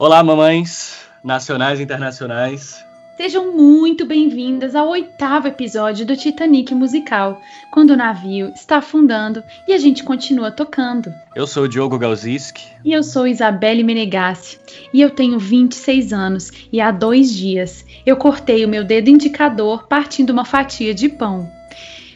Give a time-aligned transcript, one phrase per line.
[0.00, 2.82] Olá, mamães, nacionais e internacionais.
[3.18, 7.38] Sejam muito bem-vindas ao oitavo episódio do Titanic musical,
[7.70, 11.12] quando o navio está afundando e a gente continua tocando.
[11.36, 12.66] Eu sou o Diogo Galziski.
[12.82, 14.58] E eu sou Isabelle Menegassi.
[14.90, 19.86] E eu tenho 26 anos e há dois dias eu cortei o meu dedo indicador
[19.86, 21.46] partindo uma fatia de pão.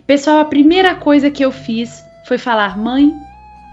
[0.06, 3.12] Pessoal, a primeira coisa que eu fiz foi falar: mãe,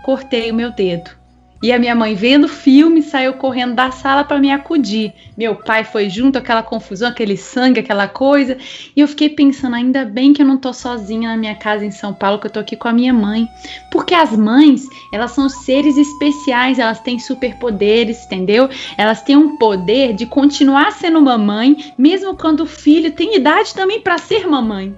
[0.03, 1.20] cortei o meu dedo.
[1.61, 5.13] E a minha mãe, vendo o filme, saiu correndo da sala para me acudir.
[5.37, 8.57] Meu pai foi junto, aquela confusão, aquele sangue, aquela coisa.
[8.95, 11.91] E eu fiquei pensando, ainda bem que eu não tô sozinha na minha casa em
[11.91, 13.47] São Paulo, que eu tô aqui com a minha mãe.
[13.91, 18.67] Porque as mães, elas são seres especiais, elas têm superpoderes, entendeu?
[18.97, 24.01] Elas têm um poder de continuar sendo mamãe, mesmo quando o filho tem idade também
[24.01, 24.95] para ser mamãe.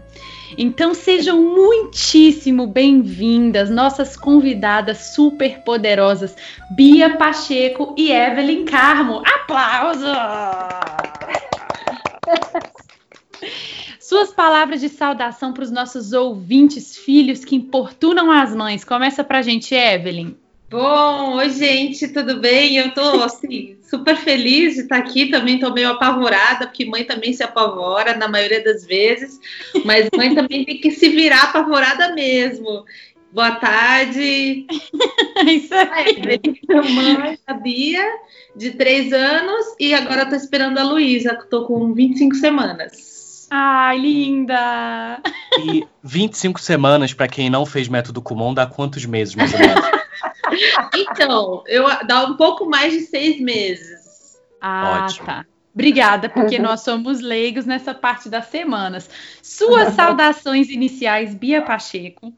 [0.58, 6.36] Então sejam muitíssimo bem-vindas, nossas convidadas super poderosas,
[6.72, 9.24] Bia Pacheco e Evelyn Carmo.
[9.26, 10.04] Aplausos!
[14.00, 18.84] Suas palavras de saudação para os nossos ouvintes, filhos que importunam as mães.
[18.84, 20.36] Começa para a gente, Evelyn.
[20.74, 22.78] Bom, oi gente, tudo bem?
[22.78, 27.32] Eu tô assim, super feliz de estar aqui, também tô meio apavorada, porque mãe também
[27.32, 29.40] se apavora na maioria das vezes,
[29.86, 32.86] mas mãe também tem que se virar apavorada mesmo.
[33.32, 34.66] Boa tarde.
[35.46, 36.42] Isso aí.
[36.92, 38.04] Mãe, a Bia,
[38.56, 43.48] de três anos, e agora tô esperando a Luísa, que tô com 25 semanas.
[43.52, 45.22] Ai, linda!
[45.64, 49.86] E 25 semanas, para quem não fez método comum, dá quantos meses, mais ou menos?
[50.96, 54.40] Então, eu dá um pouco mais de seis meses.
[54.62, 55.26] Ah, Ótimo.
[55.26, 55.46] tá.
[55.74, 59.10] Obrigada, porque nós somos leigos nessa parte das semanas.
[59.42, 62.32] Suas saudações iniciais, Bia Pacheco.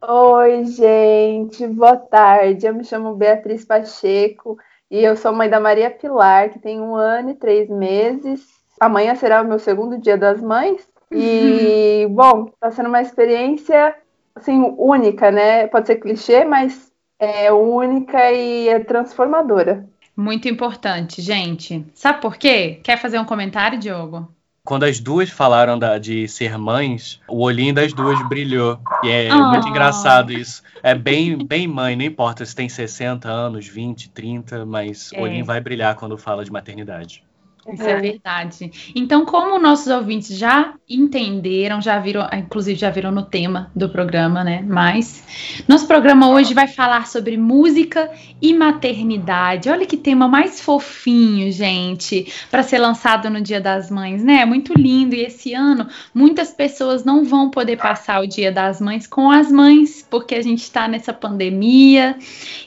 [0.00, 2.66] Oi, gente, boa tarde.
[2.66, 4.58] Eu me chamo Beatriz Pacheco
[4.90, 8.46] e eu sou mãe da Maria Pilar, que tem um ano e três meses.
[8.80, 10.88] Amanhã será o meu segundo dia das mães.
[11.10, 12.14] E, uhum.
[12.14, 13.94] bom, está sendo uma experiência
[14.34, 15.66] assim, única, né?
[15.66, 16.87] Pode ser clichê, mas
[17.18, 19.86] é única e é transformadora.
[20.16, 21.86] Muito importante, gente.
[21.94, 22.80] Sabe por quê?
[22.82, 24.28] Quer fazer um comentário, Diogo?
[24.64, 28.78] Quando as duas falaram da, de ser mães, o olhinho das duas brilhou.
[29.02, 29.50] E é oh.
[29.50, 30.62] muito engraçado isso.
[30.82, 35.18] É bem, bem mãe, não importa se tem 60 anos, 20, 30, mas é.
[35.18, 37.24] o olhinho vai brilhar quando fala de maternidade.
[37.72, 37.92] Isso é.
[37.92, 38.92] é verdade.
[38.94, 44.42] Então, como nossos ouvintes já entenderam, já viram, inclusive já viram no tema do programa,
[44.42, 44.64] né?
[44.66, 45.22] Mas
[45.68, 49.68] nosso programa hoje vai falar sobre música e maternidade.
[49.68, 54.44] Olha que tema mais fofinho, gente, para ser lançado no Dia das Mães, né?
[54.44, 55.14] Muito lindo.
[55.14, 59.52] E esse ano muitas pessoas não vão poder passar o Dia das Mães com as
[59.52, 62.16] mães, porque a gente está nessa pandemia.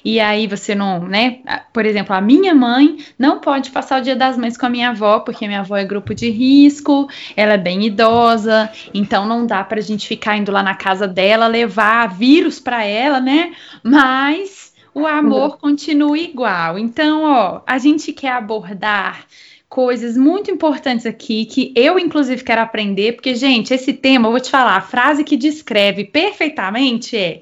[0.06, 1.40] E aí você não, né?
[1.74, 4.91] Por exemplo, a minha mãe não pode passar o Dia das Mães com a minha
[4.92, 9.64] avó, porque minha avó é grupo de risco, ela é bem idosa, então não dá
[9.64, 13.54] para a gente ficar indo lá na casa dela levar vírus para ela, né?
[13.84, 16.78] Mas o amor continua igual.
[16.78, 19.26] Então, ó, a gente quer abordar
[19.70, 24.40] coisas muito importantes aqui que eu, inclusive, quero aprender, porque, gente, esse tema, eu vou
[24.42, 27.42] te falar, a frase que descreve perfeitamente é: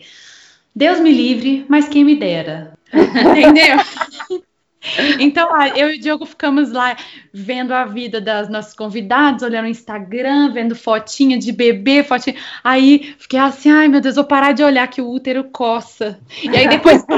[0.75, 2.73] Deus me livre, mas quem me dera.
[2.93, 3.77] Entendeu?
[5.19, 6.95] Então, eu e o Diogo ficamos lá
[7.33, 12.35] vendo a vida das nossas convidadas, olhando o Instagram, vendo fotinha de bebê, fotinha.
[12.63, 16.19] Aí fiquei assim, ai meu Deus, vou parar de olhar que o útero coça.
[16.43, 17.03] E aí depois.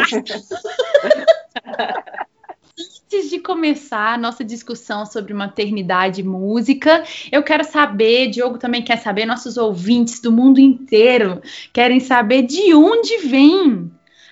[3.14, 8.82] Antes de começar a nossa discussão sobre maternidade e música, eu quero saber, Diogo também
[8.82, 11.42] quer saber, nossos ouvintes do mundo inteiro
[11.74, 13.92] querem saber de onde vem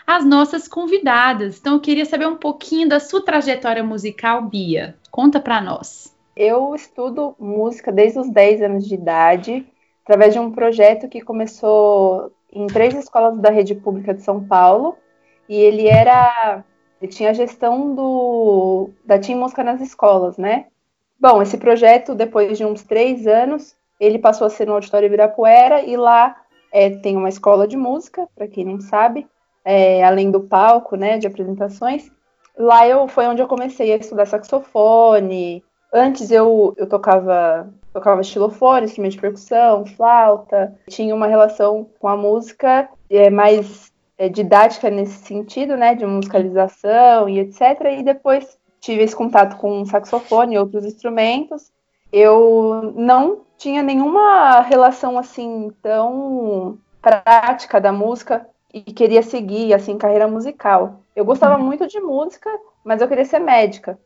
[0.09, 1.59] as nossas convidadas.
[1.59, 4.96] Então eu queria saber um pouquinho da sua trajetória musical, Bia.
[5.12, 6.18] Conta para nós.
[6.36, 9.68] Eu estudo música desde os 10 anos de idade,
[10.03, 14.97] através de um projeto que começou em três escolas da rede pública de São Paulo,
[15.47, 16.64] e ele era
[17.00, 20.66] ele tinha a gestão do da Team Música nas escolas, né?
[21.20, 25.84] Bom, esse projeto, depois de uns três anos, ele passou a ser no Auditório Ibirapuera,
[25.84, 26.35] e lá
[26.73, 29.28] é, tem uma escola de música, para quem não sabe,
[29.64, 32.09] é, além do palco, né, de apresentações.
[32.58, 35.64] Lá eu foi onde eu comecei a estudar saxofone.
[35.94, 40.76] Antes eu, eu tocava tocava xilofone, instrumento de percussão, flauta.
[40.88, 47.28] Tinha uma relação com a música é, mais é, didática nesse sentido, né, de musicalização
[47.28, 47.62] e etc.
[48.00, 51.72] E depois tive esse contato com saxofone e outros instrumentos.
[52.12, 60.27] Eu não tinha nenhuma relação assim tão prática da música e queria seguir assim carreira
[60.27, 61.01] musical.
[61.16, 61.66] Eu gostava uhum.
[61.66, 62.49] muito de música,
[62.83, 63.99] mas eu queria ser médica.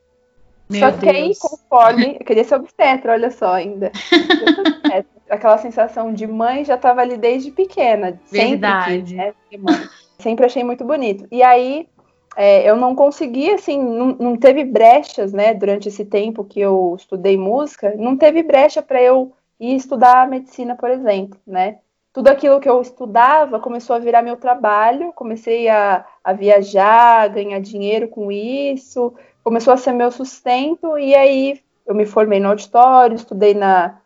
[0.70, 2.18] Meu Só que aí, conforme.
[2.20, 3.92] Eu queria ser obstetra, olha só, ainda.
[5.30, 8.20] Aquela sensação de mãe já estava ali desde pequena.
[8.32, 9.16] Verdade.
[9.16, 9.90] Sempre, né,
[10.20, 11.28] sempre achei muito bonito.
[11.32, 11.88] E aí,
[12.36, 16.96] é, eu não consegui, assim, não, não, teve brechas, né, durante esse tempo que eu
[16.98, 21.78] estudei música, não teve brecha para eu ir estudar medicina, por exemplo, né?
[22.14, 27.60] Tudo aquilo que eu estudava começou a virar meu trabalho, comecei a, a viajar, ganhar
[27.60, 33.16] dinheiro com isso, começou a ser meu sustento, e aí eu me formei no auditório,
[33.16, 34.00] estudei na,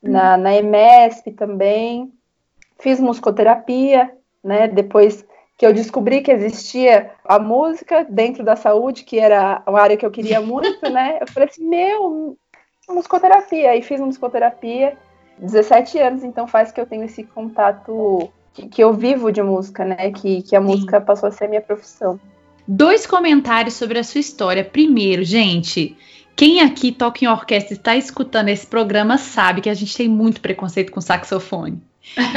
[0.00, 2.12] na, na EMESP também,
[2.78, 4.68] fiz musicoterapia, né?
[4.68, 5.26] Depois
[5.56, 10.06] que eu descobri que existia a música dentro da saúde, que era uma área que
[10.06, 11.18] eu queria muito, né?
[11.20, 12.38] Eu falei assim, meu,
[12.88, 13.72] musicoterapia.
[13.72, 14.96] Aí fiz musicoterapia,
[15.40, 19.84] 17 anos, então faz que eu tenho esse contato, que, que eu vivo de música,
[19.84, 20.10] né?
[20.10, 20.66] Que, que a Sim.
[20.66, 22.18] música passou a ser minha profissão.
[22.66, 24.64] Dois comentários sobre a sua história.
[24.64, 25.96] Primeiro, gente,
[26.36, 30.08] quem aqui toca em orquestra e está escutando esse programa sabe que a gente tem
[30.08, 31.82] muito preconceito com saxofone.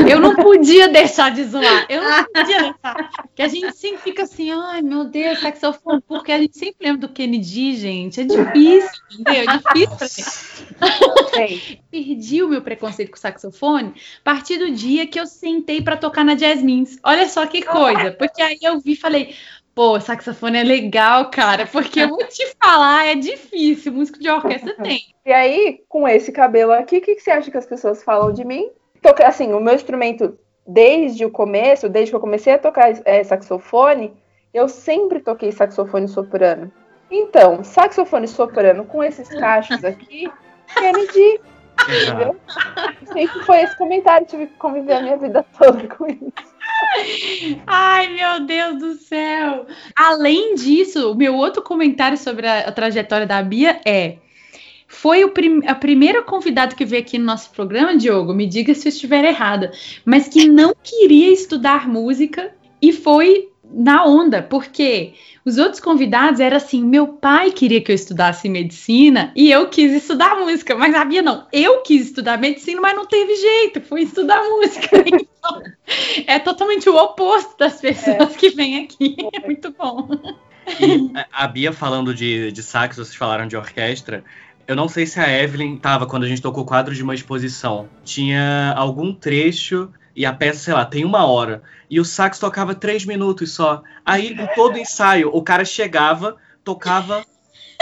[0.10, 1.86] Eu não podia deixar de zoar.
[1.90, 3.10] Eu não podia deixar.
[3.36, 7.08] Que a gente sempre fica assim, ai meu Deus, saxofone, porque a gente sempre lembra
[7.08, 8.22] do Kennedy, gente.
[8.22, 9.44] É difícil, entendeu?
[9.50, 10.92] É difícil pra.
[11.92, 16.24] Perdi o meu preconceito com saxofone a partir do dia que eu sentei para tocar
[16.24, 17.00] na Jasmines.
[17.04, 18.12] Olha só que coisa.
[18.12, 19.36] Porque aí eu vi e falei,
[19.74, 24.76] Pô, saxofone é legal, cara, porque eu vou te falar, é difícil, músico de orquestra
[24.76, 25.00] tem.
[25.26, 28.34] E aí, com esse cabelo aqui, o que, que, você acha que as pessoas falam
[28.34, 28.70] de mim?
[29.02, 33.24] Tocar, assim, o meu instrumento, desde o começo, desde que eu comecei a tocar é,
[33.24, 34.14] saxofone,
[34.54, 36.72] eu sempre toquei saxofone soprano.
[37.10, 40.32] Então, saxofone soprano com esses cachos aqui,
[40.74, 41.42] Kennedy.
[41.82, 42.36] Entendeu?
[43.12, 46.32] Sempre foi esse comentário, tive que conviver a minha vida toda com isso.
[47.66, 49.66] Ai, meu Deus do céu!
[49.96, 54.18] Além disso, o meu outro comentário sobre a, a trajetória da Bia é:
[54.92, 58.76] foi o prim a primeira convidada que veio aqui no nosso programa, Diogo, me diga
[58.76, 59.72] se eu estiver errada,
[60.04, 65.14] mas que não queria estudar música e foi na onda, porque
[65.46, 69.94] os outros convidados eram assim: meu pai queria que eu estudasse medicina e eu quis
[69.94, 74.44] estudar música, mas sabia não, eu quis estudar medicina, mas não teve jeito, fui estudar
[74.44, 74.90] música.
[75.42, 75.64] Então,
[76.28, 78.38] é totalmente o oposto das pessoas é.
[78.38, 79.16] que vêm aqui.
[79.34, 80.08] É muito bom.
[80.80, 84.24] E a Bia falando de, de sax, vocês falaram de orquestra.
[84.72, 87.14] Eu não sei se a Evelyn estava quando a gente tocou o quadro de uma
[87.14, 87.90] exposição.
[88.06, 91.62] Tinha algum trecho e a peça, sei lá, tem uma hora.
[91.90, 93.84] E o sax tocava três minutos só.
[94.06, 97.26] Aí, em todo ensaio, o cara chegava, tocava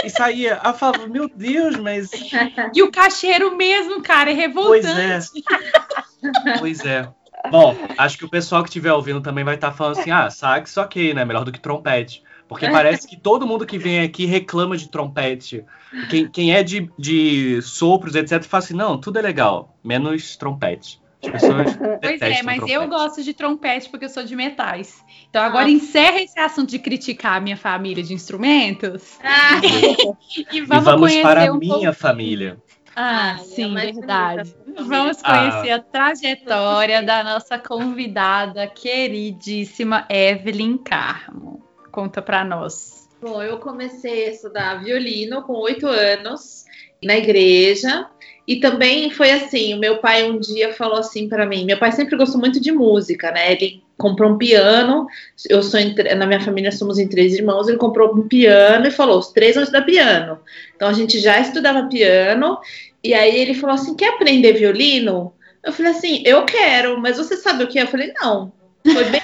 [0.04, 0.60] e saía.
[0.64, 2.10] Aí eu falava, meu Deus, mas.
[2.74, 5.30] E o cacheiro mesmo, cara, é revoltante.
[5.32, 6.58] Pois é.
[6.58, 7.08] pois é.
[7.52, 10.28] Bom, acho que o pessoal que estiver ouvindo também vai estar tá falando assim: ah,
[10.32, 11.24] sax, ok, né?
[11.24, 12.24] Melhor do que trompete.
[12.50, 15.64] Porque parece que todo mundo que vem aqui reclama de trompete.
[16.10, 21.00] Quem, quem é de, de sopros, etc., fala assim: não, tudo é legal, menos trompete.
[21.24, 22.72] As pessoas pois é, mas trompete.
[22.72, 25.06] eu gosto de trompete porque eu sou de metais.
[25.30, 25.70] Então agora ah.
[25.70, 29.20] encerra esse assunto de criticar a minha família de instrumentos.
[29.24, 29.62] Ah.
[30.52, 31.94] e vamos, e vamos para a um minha pouco...
[31.94, 32.58] família.
[32.96, 34.56] Ah, ah sim, é verdade.
[34.76, 35.76] Vamos conhecer ah.
[35.76, 41.69] a trajetória da nossa convidada queridíssima Evelyn Carmo.
[41.92, 43.10] Conta para nós.
[43.22, 46.66] Bom, eu comecei a estudar violino com oito anos
[47.04, 48.08] na igreja
[48.48, 51.92] e também foi assim, o meu pai um dia falou assim para mim, meu pai
[51.92, 53.52] sempre gostou muito de música, né?
[53.52, 55.06] Ele comprou um piano,
[55.50, 55.80] eu sou
[56.18, 59.56] na minha família somos em três irmãos, ele comprou um piano e falou, os três
[59.56, 60.40] vão estudar piano.
[60.76, 62.58] Então a gente já estudava piano
[63.04, 65.34] e aí ele falou assim, quer aprender violino?
[65.64, 67.80] Eu falei assim, eu quero, mas você sabe o que?
[67.80, 68.52] Eu falei, não.
[68.84, 69.22] Foi bem.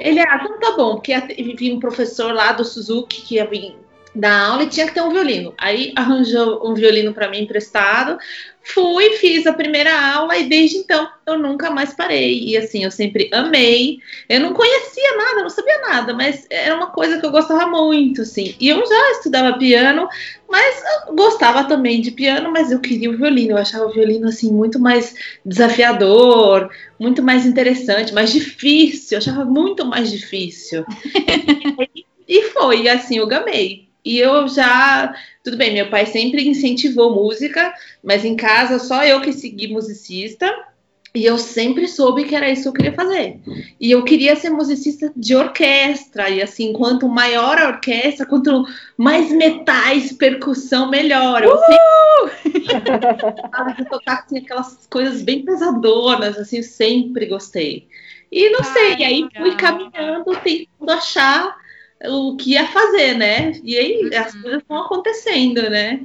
[0.00, 1.18] Ele, ah, então tá bom, porque
[1.56, 3.76] vinha um professor lá do Suzuki que ia vir
[4.14, 5.54] dar aula e tinha que ter um violino.
[5.56, 8.18] Aí arranjou um violino para mim emprestado.
[8.62, 12.44] Fui, fiz a primeira aula e desde então eu nunca mais parei.
[12.44, 13.98] E assim, eu sempre amei.
[14.28, 18.22] Eu não conhecia nada, não sabia nada, mas era uma coisa que eu gostava muito,
[18.22, 18.54] assim.
[18.60, 20.08] E eu já estudava piano,
[20.48, 23.52] mas eu gostava também de piano, mas eu queria o violino.
[23.52, 25.14] Eu achava o violino assim muito mais
[25.44, 29.16] desafiador, muito mais interessante, mais difícil.
[29.16, 30.84] Eu achava muito mais difícil.
[32.28, 33.89] e foi, assim, eu gamei.
[34.04, 35.14] E eu já.
[35.44, 40.50] Tudo bem, meu pai sempre incentivou música, mas em casa só eu que segui musicista.
[41.12, 43.40] E eu sempre soube que era isso que eu queria fazer.
[43.80, 46.30] E eu queria ser musicista de orquestra.
[46.30, 48.64] E assim, quanto maior a orquestra, quanto
[48.96, 51.42] mais metais, percussão, melhor.
[51.42, 52.30] Eu uh!
[52.44, 57.88] sempre tocar assim, aquelas coisas bem pesadonas, assim, sempre gostei.
[58.30, 61.56] E não Ai, sei, e aí fui caminhando, tentando achar
[62.06, 63.52] o que ia fazer, né?
[63.62, 64.18] E aí uhum.
[64.18, 66.00] as coisas vão acontecendo, né?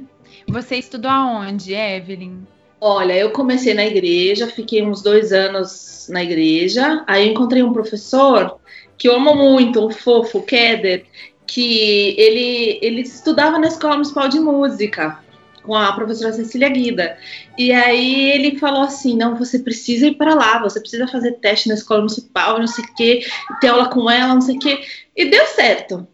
[0.48, 2.46] Você estudou aonde, Evelyn?
[2.80, 8.58] Olha, eu comecei na igreja, fiquei uns dois anos na igreja, aí encontrei um professor
[8.98, 11.04] que eu amo muito, um fofo, Keder,
[11.46, 15.18] que ele, ele estudava na Escola Municipal de Música
[15.66, 17.18] com a professora Cecília Guida.
[17.58, 21.68] E aí ele falou assim: não, você precisa ir para lá, você precisa fazer teste
[21.68, 23.26] na escola municipal, não sei o quê,
[23.60, 24.80] ter aula com ela, não sei o quê.
[25.14, 26.06] E deu certo.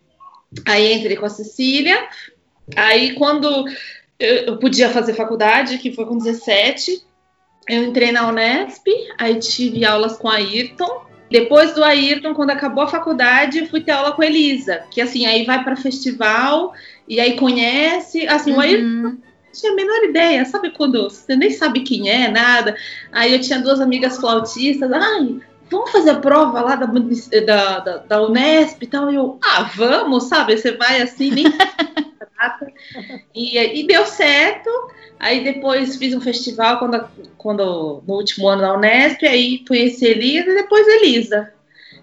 [0.67, 2.09] Aí entrei com a Cecília.
[2.77, 3.67] Aí quando
[4.19, 7.03] eu, podia fazer faculdade, que foi com 17,
[7.69, 8.87] eu entrei na Unesp,
[9.19, 11.13] aí tive aulas com a Ayrton.
[11.31, 15.25] Depois do Ayrton, quando acabou a faculdade, fui ter aula com a Elisa, que assim,
[15.25, 16.73] aí vai para festival
[17.09, 18.59] e aí conhece, assim, uhum.
[18.59, 19.17] o Ayrton
[19.53, 22.77] tinha a menor ideia, sabe quando você nem sabe quem é, nada.
[23.13, 25.41] Aí eu tinha duas amigas flautistas, ai,
[25.71, 29.11] vamos fazer a prova lá da, da, da, da Unesp e tal.
[29.11, 30.57] E eu, ah, vamos, sabe?
[30.57, 31.45] Você vai assim, nem
[33.35, 34.71] e, e deu certo.
[35.19, 40.51] Aí depois fiz um festival quando, quando no último ano da Unesp, aí conheci Elisa
[40.51, 41.53] e depois Elisa.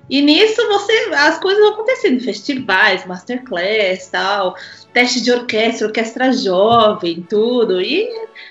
[0.09, 4.55] E nisso você as coisas vão acontecendo, festivais, masterclass, tal,
[4.91, 7.79] teste de orquestra, orquestra jovem, tudo.
[7.79, 8.09] E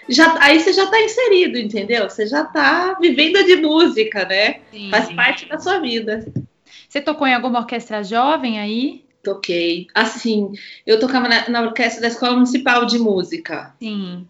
[0.08, 2.08] já aí você já está inserido, entendeu?
[2.08, 4.60] Você já está vivendo de música, né?
[4.70, 4.90] Sim.
[4.90, 6.24] Faz parte da sua vida.
[6.88, 9.04] Você tocou em alguma orquestra jovem aí?
[9.22, 9.88] Toquei.
[9.94, 10.52] Assim,
[10.86, 13.74] eu tocava na, na orquestra da Escola Municipal de Música.
[13.80, 14.26] Sim.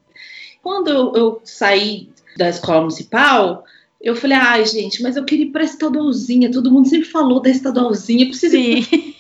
[0.62, 3.64] Quando eu, eu saí da escola municipal,
[4.00, 6.50] eu falei, ai, gente, mas eu queria ir para estadualzinha.
[6.50, 8.87] Todo mundo sempre falou da estadualzinha, preciso ir.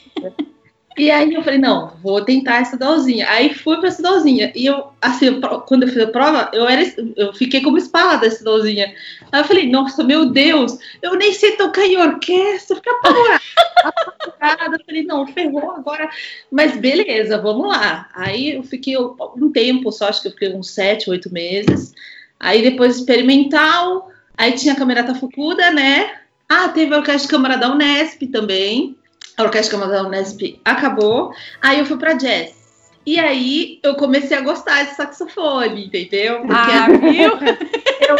[0.98, 3.28] E aí eu falei, não, vou tentar essa estadualzinha.
[3.30, 4.52] Aí fui pra estadualzinha.
[4.52, 6.82] E eu, assim, quando eu fiz a prova, eu, era,
[7.16, 8.92] eu fiquei como espada da estadualzinha.
[9.30, 14.76] Aí eu falei, nossa, meu Deus, eu nem sei tocar em orquestra, fica apavorada.
[14.76, 16.10] eu falei, não, ferrou agora.
[16.50, 18.08] Mas beleza, vamos lá.
[18.12, 21.94] Aí eu fiquei um tempo só, acho que eu fiquei uns sete, oito meses.
[22.40, 26.12] Aí depois experimental, Aí tinha a Camerata Fukuda, né?
[26.48, 28.96] Ah, teve a Orquestra de Câmara da Unesp também.
[29.36, 31.32] A Orquestra de Câmara da Unesp acabou.
[31.60, 32.56] Aí eu fui para jazz.
[33.04, 36.42] E aí eu comecei a gostar de saxofone, entendeu?
[36.42, 37.32] Porque ah, viu?
[38.08, 38.16] Eu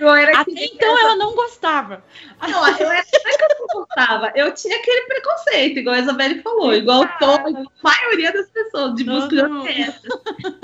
[0.00, 2.04] eu era Até então ela não gostava.
[2.40, 6.00] Não, eu era, não é que eu não gostava, eu tinha aquele preconceito, igual a
[6.00, 10.10] Isabelle falou, igual toda a maioria das pessoas de música de orquestra.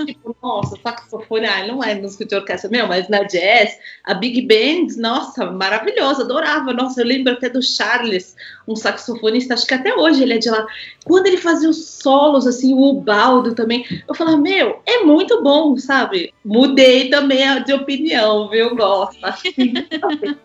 [0.07, 4.43] tipo, nossa, saxofone, ah, não é música de orquestra, meu, mas na jazz, a Big
[4.43, 6.73] Band, nossa, maravilhosa, adorava.
[6.73, 8.37] Nossa, eu lembro até do Charles,
[8.69, 10.67] um saxofonista, acho que até hoje ele é de lá.
[11.05, 15.77] Quando ele fazia os solos, assim, o Ubaldo também, eu falava, meu, é muito bom,
[15.79, 16.35] sabe?
[16.45, 18.77] Mudei também de opinião, viu?
[18.77, 19.19] Gosto.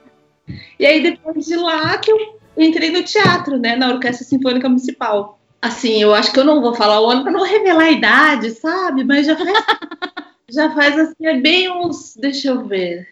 [0.80, 5.39] e aí, depois de lá, que eu entrei no teatro, né, na Orquestra Sinfônica Municipal.
[5.62, 8.51] Assim, eu acho que eu não vou falar o ano para não revelar a idade,
[8.51, 9.03] sabe?
[9.03, 9.53] Mas já faz,
[10.51, 13.08] já faz assim, é bem uns, deixa eu ver,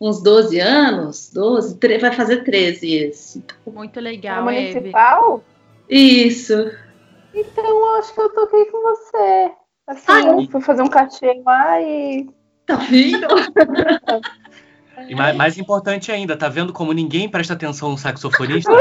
[0.00, 3.44] uns 12 anos, 12, vai fazer 13 esse.
[3.66, 5.44] Muito legal, é municipal?
[5.88, 6.70] Isso.
[7.34, 9.50] Então, eu acho que eu toquei com você.
[9.86, 10.28] Assim, Ai.
[10.28, 12.28] eu fui fazer um cachê lá e.
[12.66, 13.26] Tá vendo?
[15.06, 18.72] E mais, mais, importante ainda, tá vendo como ninguém presta atenção no saxofonista?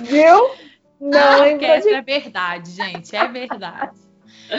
[0.00, 0.50] Viu?
[1.00, 3.98] Não, ah, é verdade, gente, é verdade.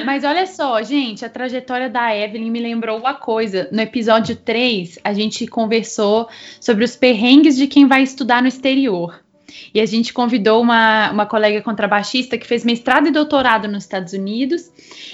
[0.05, 3.67] Mas olha só, gente, a trajetória da Evelyn me lembrou uma coisa.
[3.71, 6.27] No episódio 3, a gente conversou
[6.59, 9.21] sobre os perrengues de quem vai estudar no exterior.
[9.73, 14.13] E a gente convidou uma, uma colega contrabaixista que fez mestrado e doutorado nos Estados
[14.13, 14.71] Unidos.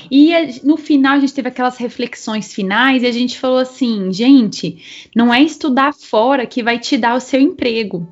[0.10, 4.12] E a, no final a gente teve aquelas reflexões finais e a gente falou assim:
[4.12, 8.08] gente, não é estudar fora que vai te dar o seu emprego.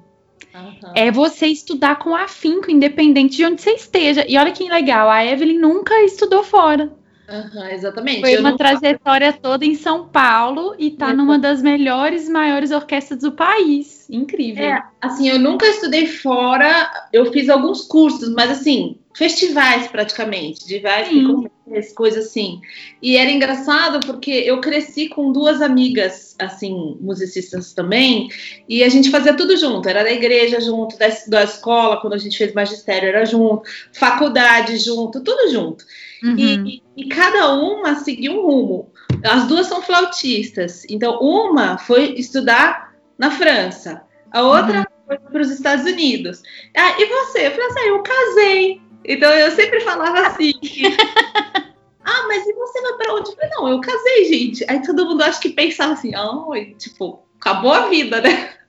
[0.55, 0.91] Uhum.
[0.95, 4.25] É você estudar com afinco, independente de onde você esteja.
[4.27, 6.91] E olha que legal, a Evelyn nunca estudou fora.
[7.27, 8.21] Uhum, exatamente.
[8.21, 13.31] Foi uma trajetória toda em São Paulo e tá numa das melhores, maiores orquestras do
[13.31, 14.07] país.
[14.09, 14.63] Incrível.
[14.63, 20.79] É, assim, eu nunca estudei fora, eu fiz alguns cursos, mas assim, festivais praticamente, de
[20.79, 22.61] várias coisas assim.
[23.01, 28.29] E era engraçado porque eu cresci com duas amigas, assim, musicistas também,
[28.67, 32.17] e a gente fazia tudo junto, era da igreja junto, da, da escola, quando a
[32.17, 33.63] gente fez magistério era junto,
[33.93, 35.85] faculdade junto, tudo junto.
[36.23, 36.35] Uhum.
[36.37, 38.91] E, e cada uma seguiu um rumo.
[39.23, 44.01] As duas são flautistas, então uma foi estudar na França,
[44.31, 44.85] a outra uhum.
[45.07, 46.41] foi para os Estados Unidos.
[46.75, 47.47] Ah, e você?
[47.47, 48.81] Eu falei assim, ah, eu casei.
[49.05, 50.53] Então eu sempre falava assim.
[52.05, 53.29] ah, mas e você vai para onde?
[53.29, 54.65] Eu falei, não, eu casei, gente.
[54.69, 58.53] Aí todo mundo acha que pensava assim, oh, tipo, acabou a vida, né?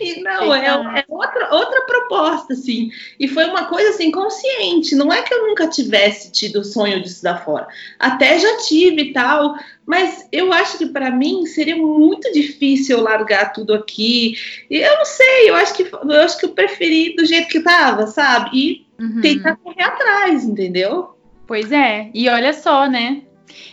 [0.00, 2.90] E não, é, é, outra, outra proposta, assim.
[3.18, 4.94] E foi uma coisa assim, consciente.
[4.94, 7.66] Não é que eu nunca tivesse tido o sonho de estudar fora.
[7.98, 9.56] Até já tive e tal.
[9.84, 14.36] Mas eu acho que para mim seria muito difícil eu largar tudo aqui.
[14.70, 17.60] E eu não sei, eu acho que eu acho que eu preferi do jeito que
[17.60, 18.50] tava, sabe?
[18.54, 19.20] E uhum.
[19.20, 21.17] tentar correr atrás, entendeu?
[21.48, 22.10] Pois é.
[22.12, 23.22] E olha só, né?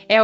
[0.08, 0.16] É,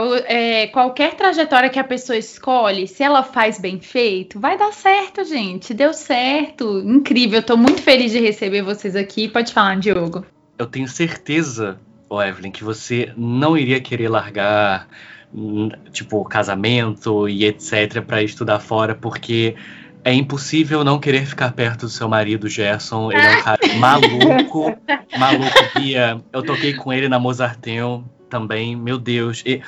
[0.61, 5.25] é, qualquer trajetória que a pessoa escolhe, se ela faz bem feito, vai dar certo,
[5.25, 5.73] gente.
[5.73, 6.79] Deu certo.
[6.79, 7.39] Incrível.
[7.39, 9.27] Eu tô muito feliz de receber vocês aqui.
[9.27, 10.25] Pode falar, Diogo.
[10.57, 11.77] Eu tenho certeza,
[12.09, 14.87] Evelyn, que você não iria querer largar,
[15.33, 18.01] hum, tipo, casamento e etc.
[18.01, 19.55] para estudar fora, porque
[20.03, 23.11] é impossível não querer ficar perto do seu marido, Gerson.
[23.11, 24.77] Ele é um cara maluco.
[25.17, 26.21] maluco, Bia.
[26.33, 29.43] Eu toquei com ele na Mozarteum também, meu Deus.
[29.45, 29.61] E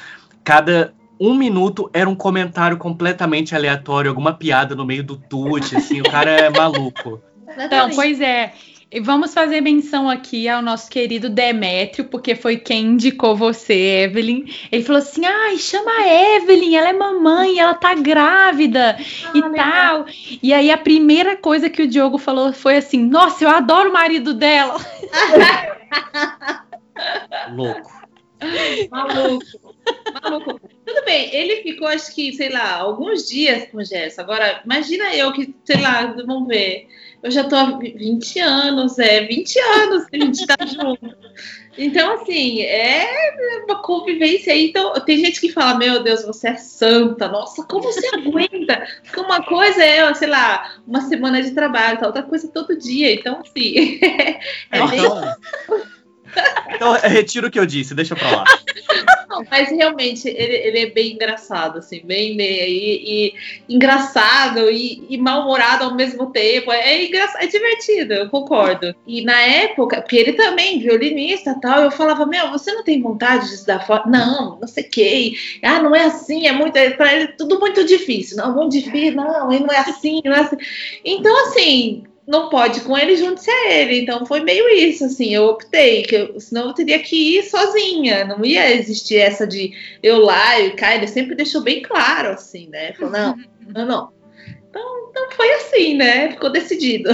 [0.44, 6.02] cada um minuto era um comentário completamente aleatório, alguma piada no meio do tute, assim,
[6.02, 7.22] o cara é maluco.
[7.58, 8.54] Então, pois é.
[8.94, 14.46] E vamos fazer menção aqui ao nosso querido Demétrio, porque foi quem indicou você, Evelyn.
[14.72, 19.42] Ele falou assim: ai, chama a Evelyn, ela é mamãe, ela tá grávida ah, e
[19.42, 19.56] legal.
[19.56, 20.06] tal.
[20.44, 23.94] E aí a primeira coisa que o Diogo falou foi assim: nossa, eu adoro o
[23.94, 24.76] marido dela.
[27.52, 27.92] Louco.
[28.92, 29.46] Maluco.
[30.22, 30.62] Maluco.
[30.86, 34.22] Tudo bem, ele ficou, acho que, sei lá, alguns dias com o Gerson.
[34.22, 36.88] Agora, imagina eu que, sei lá, vamos ver.
[37.24, 41.16] Eu já tô há 20 anos, é 20 anos que a gente tá junto.
[41.78, 44.68] Então, assim, é uma convivência aí.
[44.68, 48.86] Então, tem gente que fala, meu Deus, você é santa, nossa, como você aguenta?
[49.04, 53.14] Porque uma coisa é, sei lá, uma semana de trabalho, outra coisa é todo dia.
[53.14, 54.40] Então, assim, é,
[54.72, 55.02] é bem...
[56.76, 58.44] Então, retiro o que eu disse, deixa pra lá.
[59.50, 63.34] Mas realmente, ele, ele, é bem engraçado, assim, bem, e,
[63.68, 66.72] e engraçado e, e mal-humorado ao mesmo tempo.
[66.72, 68.96] É, engraçado, é divertido, eu concordo.
[69.08, 73.48] E na época, porque ele também, violinista tal, eu falava, meu, você não tem vontade
[73.48, 74.04] de estudar fora?
[74.06, 75.34] Não, não sei o que.
[75.64, 78.38] Ah, não é assim, é muito, é, pra ele tudo muito difícil.
[78.38, 80.58] Não, muito difícil, não, ele não é assim, não é assim.
[81.04, 84.02] Então, assim, não pode com ele, junte-se a ele.
[84.02, 88.26] Então foi meio isso, assim, eu optei, que eu, senão eu teria que ir sozinha,
[88.26, 92.70] não ia existir essa de eu lá e cá, ele sempre deixou bem claro, assim,
[92.70, 92.94] né?
[92.94, 93.38] Falou, não,
[93.74, 94.14] não, não.
[94.70, 96.32] Então, então foi assim, né?
[96.32, 97.12] Ficou decidido.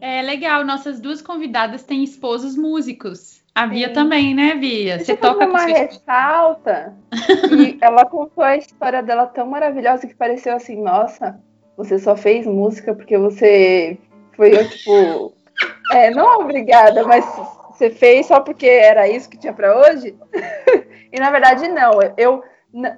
[0.00, 3.42] É legal, nossas duas convidadas têm esposos músicos.
[3.54, 3.94] A Bia Sim.
[3.94, 4.98] também, né, Bia?
[4.98, 6.92] Você toca uma ressalta
[7.56, 11.40] e ela contou a história dela tão maravilhosa que pareceu assim, nossa,
[11.76, 13.98] você só fez música porque você
[14.36, 15.32] foi, tipo,
[15.92, 17.24] é, não obrigada, mas
[17.72, 20.14] você fez só porque era isso que tinha para hoje?
[21.12, 21.92] e na verdade, não.
[22.16, 22.42] Eu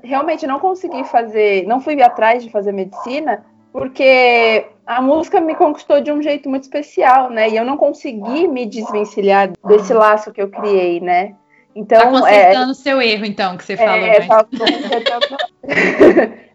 [0.02, 6.00] realmente não consegui fazer, não fui atrás de fazer medicina, porque a música me conquistou
[6.00, 7.50] de um jeito muito especial, né?
[7.50, 11.34] E eu não consegui me desvencilhar desse laço que eu criei, né?
[11.74, 14.06] Então, tá consertando o é, seu erro, então, que você é, falou.
[14.06, 14.46] É, tá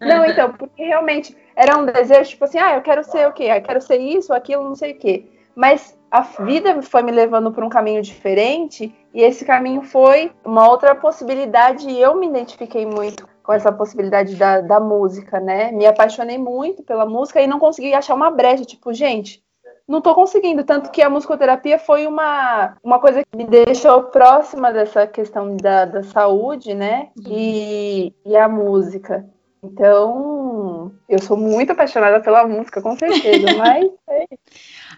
[0.00, 3.44] não, então, porque realmente era um desejo, tipo assim, ah, eu quero ser o quê?
[3.44, 5.26] Eu quero ser isso, aquilo, não sei o quê.
[5.54, 10.68] Mas a vida foi me levando por um caminho diferente e esse caminho foi uma
[10.68, 15.72] outra possibilidade e eu me identifiquei muito com essa possibilidade da, da música, né?
[15.72, 19.42] Me apaixonei muito pela música e não consegui achar uma brecha, tipo, gente,
[19.86, 20.64] não estou conseguindo.
[20.64, 25.84] Tanto que a musicoterapia foi uma, uma coisa que me deixou próxima dessa questão da,
[25.84, 27.08] da saúde, né?
[27.26, 29.28] E, e a música.
[29.64, 33.86] Então, eu sou muito apaixonada pela música, com certeza, mas.
[34.08, 34.24] É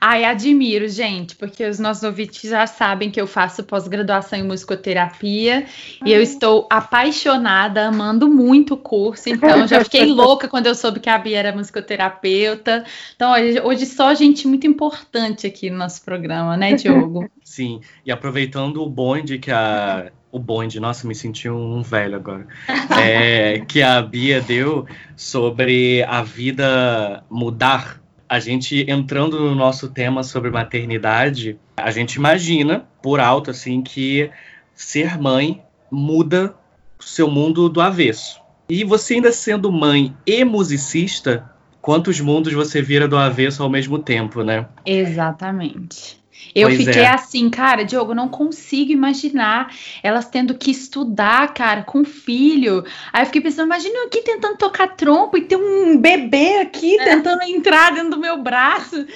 [0.00, 5.66] Ai, admiro, gente, porque os nossos ouvintes já sabem que eu faço pós-graduação em musicoterapia
[6.05, 11.00] e eu estou apaixonada, amando muito o curso, então já fiquei louca quando eu soube
[11.00, 12.85] que a Bia era musicoterapeuta.
[13.14, 13.33] Então,
[13.64, 17.29] hoje só gente muito importante aqui no nosso programa, né, Diogo?
[17.42, 22.44] Sim, e aproveitando o bonde que a o bonde, nossa, me senti um velho agora,
[23.01, 28.03] é, que a Bia deu sobre a vida mudar.
[28.29, 34.29] A gente entrando no nosso tema sobre maternidade, a gente imagina por alto assim que
[34.75, 36.53] ser mãe muda
[36.99, 38.40] o seu mundo do avesso.
[38.68, 41.49] E você ainda sendo mãe e musicista,
[41.81, 44.66] quantos mundos você vira do avesso ao mesmo tempo, né?
[44.85, 46.23] Exatamente.
[46.55, 47.09] Eu pois fiquei é.
[47.09, 52.85] assim, cara, Diogo, não consigo imaginar elas tendo que estudar, cara, com filho.
[53.12, 56.99] Aí eu fiquei pensando, imagina eu aqui tentando tocar trompo e ter um bebê aqui
[57.01, 57.05] é.
[57.05, 59.07] tentando entrar dentro do meu braço.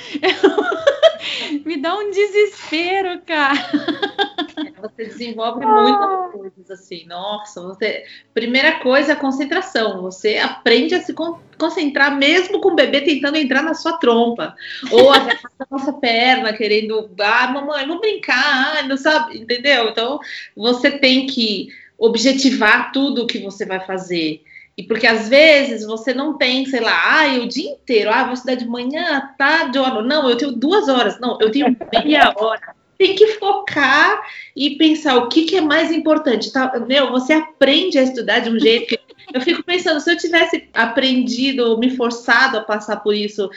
[1.65, 3.59] Me dá um desespero, cara.
[4.81, 7.07] você desenvolve muitas coisas assim.
[7.07, 8.05] Nossa, você.
[8.33, 10.03] Primeira coisa é a concentração.
[10.03, 11.15] Você aprende a se
[11.59, 14.55] concentrar mesmo com o bebê tentando entrar na sua trompa.
[14.91, 15.27] Ou a
[15.71, 17.11] nossa perna querendo.
[17.21, 19.39] Ah, mamãe, vamos brincar, não sabe?
[19.39, 19.89] Entendeu?
[19.89, 20.19] Então,
[20.57, 24.43] você tem que objetivar tudo o que você vai fazer.
[24.79, 28.35] E porque às vezes você não tem, sei lá, ah, o dia inteiro, ah, vou
[28.35, 30.03] estudar de manhã, tarde, hora.
[30.03, 32.78] Não, eu tenho duas horas, não, eu tenho meia hora.
[32.99, 34.21] Tem que focar
[34.57, 36.53] e pensar o que, que é mais importante.
[36.53, 36.73] Tá?
[36.87, 38.99] Meu, você aprende a estudar de um jeito que.
[39.31, 43.51] Eu fico pensando, se eu tivesse aprendido, me forçado a passar por isso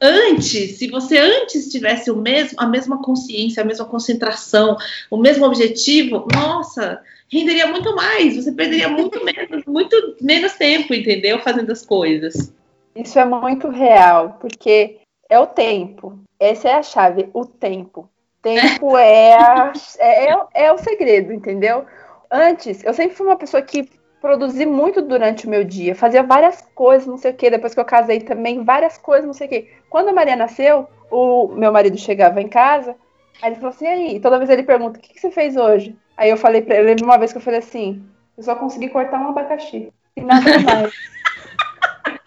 [0.00, 4.76] antes, se você antes tivesse o mesmo, a mesma consciência, a mesma concentração,
[5.10, 11.40] o mesmo objetivo, nossa, renderia muito mais, você perderia muito menos, muito menos tempo, entendeu?
[11.40, 12.52] Fazendo as coisas.
[12.94, 16.18] Isso é muito real, porque é o tempo.
[16.38, 18.08] Essa é a chave, o tempo.
[18.46, 21.84] Tempo é, a, é, é, é o segredo, entendeu?
[22.30, 26.60] Antes, eu sempre fui uma pessoa que produzi muito durante o meu dia, fazia várias
[26.72, 27.50] coisas, não sei o que.
[27.50, 29.68] Depois que eu casei também, várias coisas, não sei o que.
[29.90, 32.94] Quando a Maria nasceu, o meu marido chegava em casa,
[33.42, 35.96] aí ele falou assim: aí, toda vez ele pergunta: o que, que você fez hoje?
[36.16, 38.00] Aí eu falei pra ele, uma vez que eu falei assim,
[38.38, 39.92] eu só consegui cortar um abacaxi.
[40.16, 40.92] E nada mais.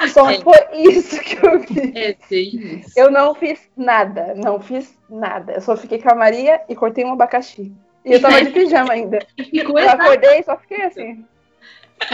[0.08, 0.40] Só é.
[0.40, 1.96] foi isso que eu fiz.
[1.96, 2.82] É, sim.
[2.96, 5.54] Eu não fiz nada, não fiz nada.
[5.54, 7.72] Eu só fiquei com a Maria e cortei um abacaxi.
[8.06, 9.20] E eu tava de pijama ainda.
[9.38, 11.26] eu acordei e só fiquei assim.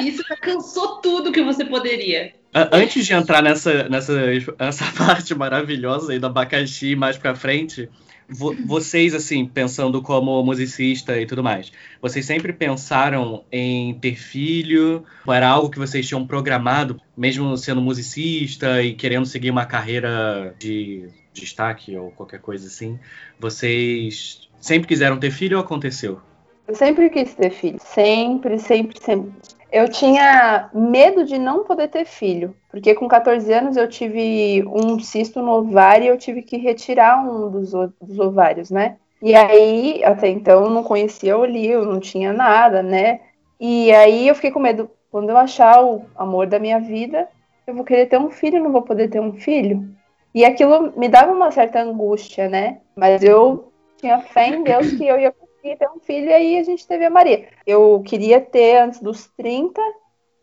[0.02, 2.34] Isso cansou tudo que você poderia.
[2.72, 4.14] Antes de entrar nessa, nessa,
[4.58, 7.90] nessa parte maravilhosa aí do abacaxi mais pra frente,
[8.30, 11.70] vo vocês, assim, pensando como musicista e tudo mais,
[12.02, 15.04] vocês sempre pensaram em ter filho?
[15.28, 21.10] Era algo que vocês tinham programado, mesmo sendo musicista e querendo seguir uma carreira de
[21.34, 22.98] destaque ou qualquer coisa assim?
[23.38, 26.22] Vocês sempre quiseram ter filho ou aconteceu?
[26.70, 27.80] Eu sempre quis ter filho.
[27.82, 29.34] Sempre, sempre, sempre
[29.72, 35.00] eu tinha medo de não poder ter filho, porque com 14 anos eu tive um
[35.00, 38.98] cisto no ovário e eu tive que retirar um dos, dos ovários, né?
[39.22, 43.22] E aí, até então, eu não conhecia o Lio, não tinha nada, né?
[43.60, 47.28] E aí eu fiquei com medo, quando eu achar o amor da minha vida,
[47.66, 49.90] eu vou querer ter um filho, não vou poder ter um filho.
[50.34, 52.82] E aquilo me dava uma certa angústia, né?
[52.96, 55.34] Mas eu tinha fé em Deus que eu ia
[55.66, 57.48] conseguir ter um filho, e aí a gente teve a Maria.
[57.66, 59.82] Eu queria ter antes dos 30,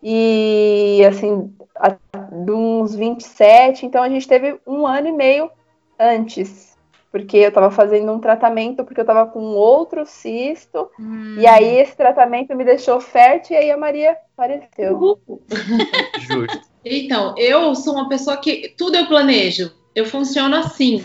[0.03, 1.55] e assim,
[2.45, 5.51] de uns 27, então a gente teve um ano e meio
[5.99, 6.73] antes.
[7.13, 11.37] Porque eu estava fazendo um tratamento, porque eu estava com outro cisto, hum.
[11.39, 15.21] e aí esse tratamento me deixou fértil, e aí a Maria apareceu.
[16.19, 16.73] Justo.
[16.85, 19.71] Então, eu sou uma pessoa que tudo eu planejo.
[19.95, 21.05] Eu funciono assim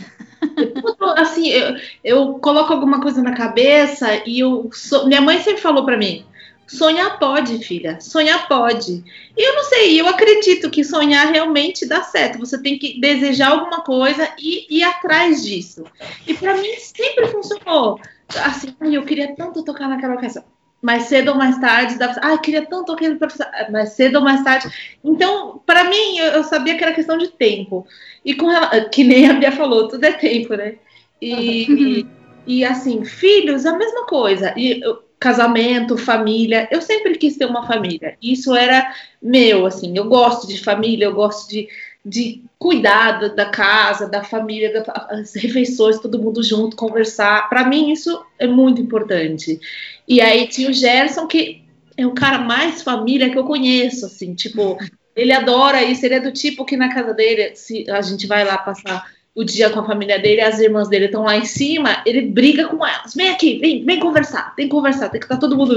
[1.17, 4.69] assim, eu, eu, coloco alguma coisa na cabeça e eu.
[4.73, 6.25] So, minha mãe sempre falou para mim:
[6.67, 9.03] sonhar pode, filha, sonhar pode.
[9.35, 12.39] E eu não sei, eu acredito que sonhar realmente dá certo.
[12.39, 15.83] Você tem que desejar alguma coisa e ir atrás disso.
[16.25, 17.99] E para mim sempre funcionou.
[18.43, 20.43] Assim, eu queria tanto tocar naquela orquestra
[20.81, 24.43] mais cedo ou mais tarde, dava, ah, queria tanto aquele professor, mais cedo ou mais
[24.43, 24.69] tarde.
[25.03, 27.85] Então, para mim, eu, eu, sabia que era questão de tempo.
[28.23, 28.47] E com
[28.91, 30.75] que nem a Bia falou, tudo é tempo, né?
[31.21, 32.07] E, e,
[32.45, 34.53] e, assim, filhos, a mesma coisa.
[34.55, 34.81] E
[35.19, 38.15] casamento, família, eu sempre quis ter uma família.
[38.21, 41.67] Isso era meu, assim, eu gosto de família, eu gosto de,
[42.07, 47.49] de cuidar da casa, da família, das refeições, todo mundo junto, conversar.
[47.49, 49.59] Para mim, isso é muito importante.
[50.07, 51.63] E aí tinha o Gerson, que
[51.97, 54.77] é o cara mais família que eu conheço, assim, tipo,
[55.15, 58.45] ele adora isso, ele é do tipo que na casa dele, se a gente vai
[58.45, 62.01] lá passar o dia com a família dele, as irmãs dele estão lá em cima,
[62.05, 63.13] ele briga com elas.
[63.13, 65.75] Vem aqui, vem, vem conversar, tem que conversar, tem que estar todo mundo.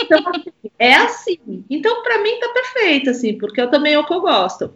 [0.00, 0.22] Então,
[0.78, 1.64] é assim.
[1.68, 4.72] Então, para mim, tá perfeito, assim, porque eu também é o que eu gosto.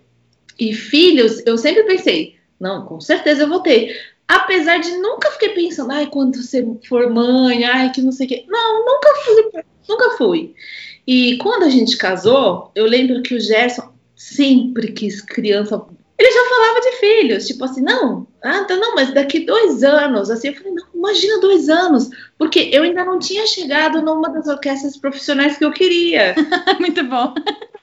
[0.58, 3.96] E filhos, eu sempre pensei, não, com certeza eu vou ter.
[4.26, 8.28] Apesar de nunca fiquei pensando, ai, quando você for mãe, ai, que não sei o
[8.28, 8.44] quê.
[8.48, 10.54] Não, nunca fui, nunca fui.
[11.06, 15.82] E quando a gente casou, eu lembro que o Gerson sempre quis criança.
[16.18, 20.30] Ele já falava de filhos, tipo assim, não, ah, tá, não, mas daqui dois anos,
[20.30, 24.46] assim, eu falei, não, imagina dois anos, porque eu ainda não tinha chegado numa das
[24.46, 26.34] orquestras profissionais que eu queria.
[26.78, 27.34] Muito bom.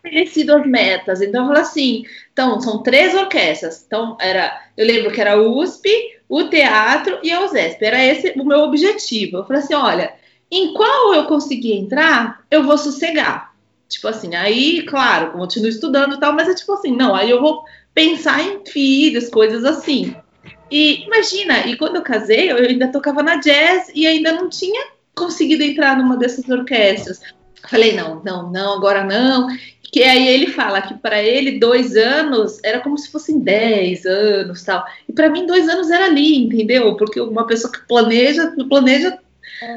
[0.04, 5.12] Estabelecido as metas, então eu falei assim, então, são três orquestras, então era, eu lembro
[5.12, 5.90] que era o USP,
[6.32, 7.84] o teatro e a USESP.
[7.84, 9.38] Era esse o meu objetivo.
[9.38, 10.14] Eu falei assim: olha,
[10.50, 13.54] em qual eu conseguir entrar, eu vou sossegar.
[13.90, 17.42] Tipo assim, aí, claro, continuo estudando e tal, mas é tipo assim, não, aí eu
[17.42, 20.16] vou pensar em filhos, coisas assim.
[20.72, 24.82] E imagina, e quando eu casei, eu ainda tocava na jazz e ainda não tinha
[25.14, 27.20] conseguido entrar numa dessas orquestras.
[27.68, 29.48] Falei, não, não, não, agora não.
[29.84, 34.64] Que aí ele fala que para ele dois anos era como se fossem dez anos
[34.64, 34.86] tal.
[35.08, 36.96] E para mim dois anos era ali, entendeu?
[36.96, 39.20] Porque uma pessoa que planeja, planeja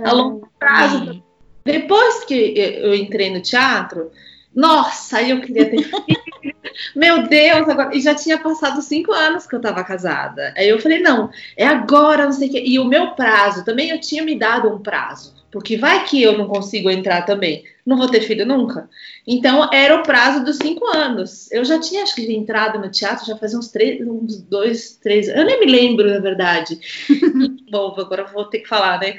[0.05, 1.23] a longo prazo.
[1.65, 4.11] Depois que eu entrei no teatro,
[4.55, 6.55] nossa, aí eu queria ter filho.
[6.95, 7.95] Meu Deus, agora.
[7.95, 10.53] E já tinha passado cinco anos que eu estava casada.
[10.57, 12.63] Aí eu falei, não, é agora, não sei o quê.
[12.65, 15.35] E o meu prazo, também eu tinha me dado um prazo.
[15.51, 17.65] Porque vai que eu não consigo entrar também.
[17.85, 18.89] Não vou ter filho nunca.
[19.27, 21.51] Então, era o prazo dos cinco anos.
[21.53, 25.29] Eu já tinha, acho que, entrado no teatro já fazia uns três, uns dois, três.
[25.29, 26.79] Eu nem me lembro, na verdade.
[27.71, 29.19] Bom, agora vou ter que falar, né?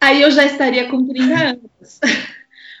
[0.00, 2.00] Aí eu já estaria com 30 anos.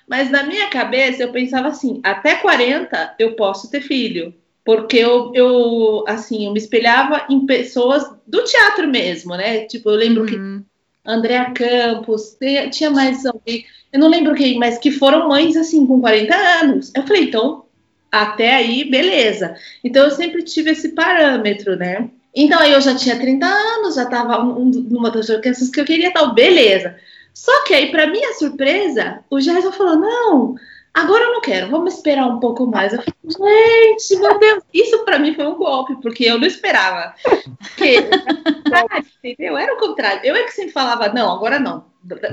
[0.08, 4.32] Mas na minha cabeça eu pensava assim, até 40 eu posso ter filho.
[4.64, 9.64] Porque eu, eu assim, eu me espelhava em pessoas do teatro mesmo, né?
[9.66, 10.26] Tipo, eu lembro uhum.
[10.26, 10.66] que
[11.06, 12.36] Andréa Campos,
[12.72, 13.64] tinha mais alguém,
[13.96, 16.92] eu não lembro quem, mas que foram mães assim, com 40 anos.
[16.94, 17.64] Eu falei, então,
[18.12, 19.56] até aí, beleza.
[19.82, 22.10] Então eu sempre tive esse parâmetro, né?
[22.34, 25.86] Então aí eu já tinha 30 anos, já estava um, numa das orquestras que eu
[25.86, 26.94] queria tal, beleza.
[27.32, 30.54] Só que aí, para minha surpresa, o Gerson falou: não,
[30.92, 32.92] agora eu não quero, vamos esperar um pouco mais.
[32.92, 37.14] Eu falei, gente, meu Deus, isso para mim foi um golpe, porque eu não esperava.
[37.22, 37.96] Porque,
[39.24, 39.56] entendeu?
[39.56, 40.20] Era o contrário.
[40.22, 41.86] Eu é que sempre falava, não, agora não,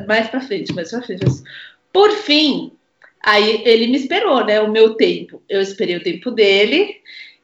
[0.08, 1.26] mais para frente, mais para frente.
[1.92, 2.74] Por fim,
[3.24, 4.62] aí ele me esperou, né?
[4.62, 5.42] O meu tempo.
[5.48, 6.98] Eu esperei o tempo dele.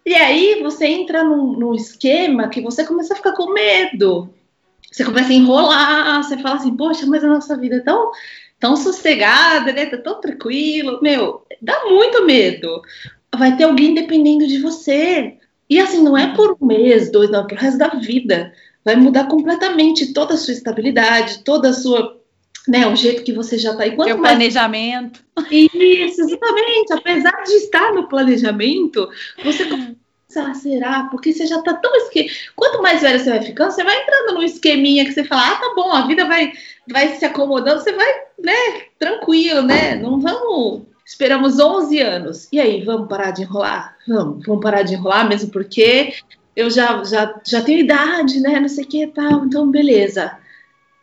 [0.06, 4.34] E aí você entra num, num esquema que você começa a ficar com medo
[4.92, 8.12] você começa a enrolar, você fala assim, poxa, mas a nossa vida é tão,
[8.60, 9.86] tão sossegada, né?
[9.86, 11.00] Tá tão tranquilo.
[11.02, 12.82] Meu, dá muito medo.
[13.36, 15.38] Vai ter alguém dependendo de você.
[15.70, 18.52] E assim, não é por um mês, dois, não, é pro resto da vida.
[18.84, 22.19] Vai mudar completamente toda a sua estabilidade, toda a sua
[22.68, 23.96] né, o jeito que você já está aí.
[23.96, 24.34] Quanto mais...
[24.34, 25.24] planejamento.
[25.50, 26.94] Isso, exatamente.
[26.94, 29.10] Apesar de estar no planejamento,
[29.44, 29.64] você
[30.38, 31.04] ah, será?
[31.06, 32.30] Porque você já tá tão esque...
[32.56, 35.56] Quanto mais velho você vai ficando, você vai entrando num esqueminha que você fala, ah,
[35.56, 36.54] tá bom, a vida vai,
[36.88, 38.54] vai se acomodando, você vai, né,
[39.00, 39.96] tranquilo, né?
[39.96, 40.84] Não vamos.
[41.04, 42.48] Esperamos 11 anos.
[42.52, 43.98] E aí, vamos parar de enrolar?
[44.08, 46.14] Vamos, vamos parar de enrolar mesmo porque
[46.56, 48.60] eu já, já, já tenho idade, né?
[48.60, 50.38] Não sei o que e tal, então beleza.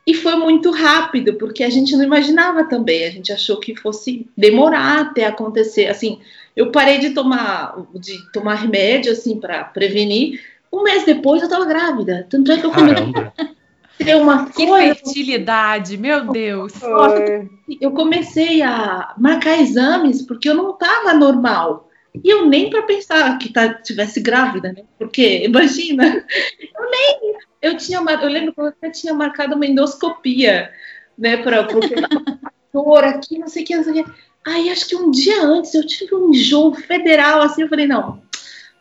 [0.07, 4.29] E foi muito rápido, porque a gente não imaginava também, a gente achou que fosse
[4.37, 5.87] demorar até acontecer.
[5.87, 6.21] Assim,
[6.55, 10.41] eu parei de tomar, de tomar remédio, assim, para prevenir.
[10.73, 12.27] Um mês depois eu estava grávida.
[12.31, 13.13] Tanto é que eu comecei
[13.99, 14.95] ter uma que coisa.
[14.95, 16.73] fertilidade, meu Deus.
[17.81, 21.89] Eu comecei a marcar exames porque eu não estava normal.
[22.23, 24.83] E eu nem para pensar que tá, tivesse grávida, né?
[24.99, 27.37] Porque, imagina, eu nem.
[27.61, 30.71] Eu, tinha, eu lembro que eu até tinha marcado uma endoscopia,
[31.19, 31.37] né?
[31.39, 31.67] Para
[32.73, 34.13] dor aqui, não sei o que, não sei o que.
[34.47, 38.23] Aí acho que um dia antes eu tive um enjoo federal, assim, eu falei, não,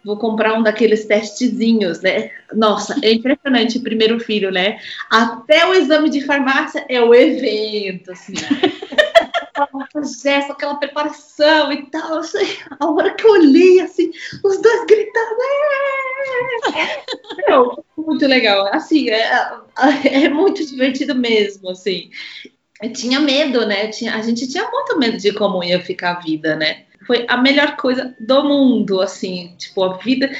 [0.03, 2.29] vou comprar um daqueles testezinhos, né?
[2.53, 4.77] Nossa, é impressionante, primeiro filho, né?
[5.09, 8.33] Até o exame de farmácia é o evento, assim.
[10.22, 12.20] Gesto, aquela preparação e tal.
[12.20, 12.46] Assim,
[12.80, 14.12] a hora que eu olhei, assim,
[14.44, 15.36] os dois gritando.
[16.76, 17.50] É!
[17.50, 18.68] Meu, muito legal.
[18.74, 19.52] Assim, é,
[20.04, 22.10] é muito divertido mesmo, assim
[22.82, 23.88] eu tinha medo, né?
[23.88, 26.84] Tinha, a gente tinha muito medo de como ia ficar a vida, né?
[27.06, 30.32] Foi a melhor coisa do mundo, assim, tipo, a vida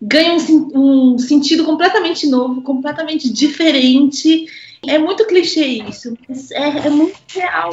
[0.00, 4.46] ganha um, um sentido completamente novo, completamente diferente.
[4.86, 7.72] É muito clichê isso, mas é, é muito real.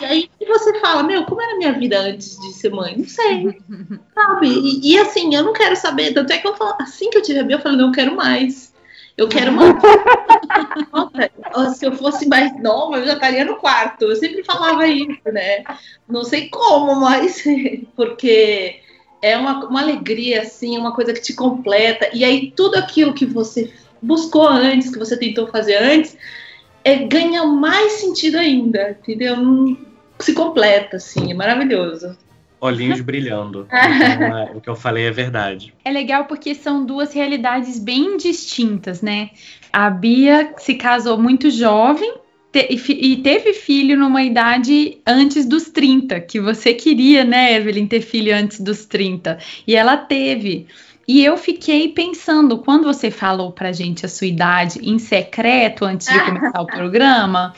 [0.00, 2.96] Aí você fala, meu, como era a minha vida antes de ser mãe?
[2.96, 3.58] Não sei,
[4.14, 4.48] sabe?
[4.48, 7.22] E, e, assim, eu não quero saber, tanto é que eu falo, assim que eu
[7.22, 8.72] tive a Bia, eu falei, não, eu quero mais.
[9.16, 9.64] Eu quero uma.
[11.74, 14.06] Se eu fosse mais nova, eu já estaria no quarto.
[14.06, 15.62] Eu sempre falava isso, né?
[16.08, 17.44] Não sei como, mas
[17.94, 18.80] porque
[19.22, 22.10] é uma, uma alegria, assim, uma coisa que te completa.
[22.12, 26.16] E aí, tudo aquilo que você buscou antes, que você tentou fazer antes,
[26.84, 29.36] é, ganha mais sentido ainda, entendeu?
[30.20, 32.16] Se completa, assim, é maravilhoso
[32.64, 33.68] olhinhos brilhando.
[33.74, 35.74] Então, é, o que eu falei é verdade.
[35.84, 39.30] É legal porque são duas realidades bem distintas, né?
[39.72, 42.14] A Bia se casou muito jovem
[42.52, 48.00] te, e teve filho numa idade antes dos 30, que você queria, né, Evelyn, ter
[48.00, 49.38] filho antes dos 30.
[49.66, 50.66] E ela teve.
[51.06, 56.06] E eu fiquei pensando, quando você falou pra gente a sua idade em secreto antes
[56.06, 57.54] de começar o programa,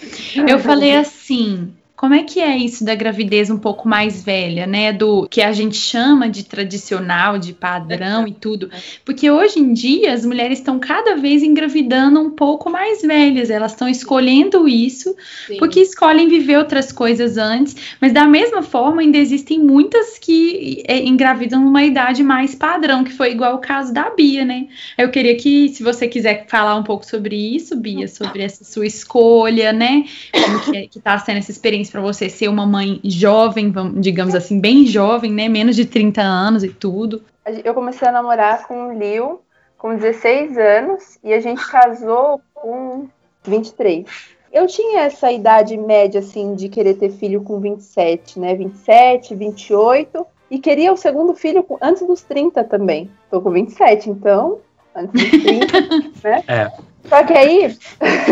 [0.48, 4.92] eu falei assim: Como é que é isso da gravidez um pouco mais velha, né?
[4.92, 8.70] Do que a gente chama de tradicional, de padrão e tudo.
[9.02, 13.48] Porque hoje em dia as mulheres estão cada vez engravidando um pouco mais velhas.
[13.48, 15.56] Elas estão escolhendo isso Sim.
[15.56, 17.74] porque escolhem viver outras coisas antes.
[17.98, 23.12] Mas da mesma forma, ainda existem muitas que é, engravidam numa idade mais padrão, que
[23.12, 24.66] foi igual o caso da Bia, né?
[24.98, 28.87] Eu queria que, se você quiser falar um pouco sobre isso, Bia, sobre essa sua
[28.87, 30.04] escolha, né?
[30.30, 34.35] Como que, é, que tá sendo essa experiência para você ser uma mãe jovem, digamos
[34.35, 35.49] assim, bem jovem, né?
[35.49, 37.22] Menos de 30 anos e tudo?
[37.64, 39.40] Eu comecei a namorar com o Lil
[39.79, 43.07] com 16 anos e a gente casou com
[43.44, 44.07] 23.
[44.53, 48.55] Eu tinha essa idade média, assim, de querer ter filho com 27, né?
[48.55, 50.27] 27, 28.
[50.51, 53.11] E queria o segundo filho antes dos 30 também.
[53.31, 54.59] Tô com 27, então,
[54.94, 55.81] antes dos 30,
[56.25, 56.44] né?
[56.49, 56.72] É.
[57.09, 57.77] Só que aí,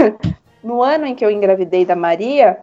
[0.64, 2.58] no ano em que eu engravidei da Maria,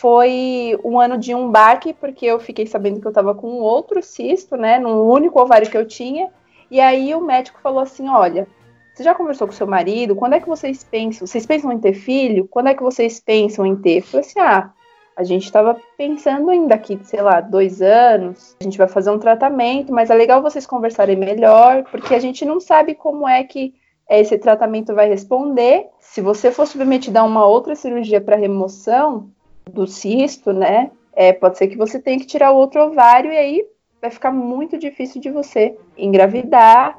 [0.00, 4.02] foi um ano de um baque, porque eu fiquei sabendo que eu estava com outro
[4.02, 6.28] cisto, né, no único ovário que eu tinha,
[6.70, 8.46] e aí o médico falou assim, olha,
[8.92, 10.14] você já conversou com seu marido?
[10.14, 11.26] Quando é que vocês pensam?
[11.26, 12.46] Vocês pensam em ter filho?
[12.48, 13.98] Quando é que vocês pensam em ter?
[13.98, 14.70] Eu falei assim, ah,
[15.16, 19.18] a gente estava pensando em daqui, sei lá, dois anos, a gente vai fazer um
[19.18, 23.74] tratamento, mas é legal vocês conversarem melhor, porque a gente não sabe como é que
[24.08, 25.86] esse tratamento vai responder.
[25.98, 29.28] Se você for submetido a uma outra cirurgia para remoção,
[29.70, 30.90] do cisto, né?
[31.14, 33.66] É, pode ser que você tenha que tirar o outro ovário e aí
[34.00, 36.98] vai ficar muito difícil de você engravidar,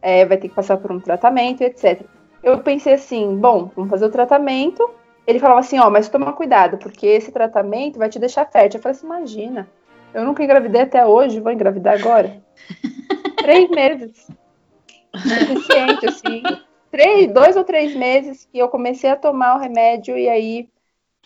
[0.00, 2.02] é, vai ter que passar por um tratamento, etc.
[2.42, 4.88] Eu pensei assim, bom, vamos fazer o tratamento.
[5.26, 8.78] Ele falava assim, ó, mas toma cuidado, porque esse tratamento vai te deixar fértil.
[8.78, 9.68] Eu falei assim, imagina,
[10.14, 12.40] eu nunca engravidei até hoje, vou engravidar agora.
[13.42, 14.28] três meses.
[15.14, 16.42] Suficiente, assim.
[16.90, 20.68] Três, dois ou três meses que eu comecei a tomar o remédio e aí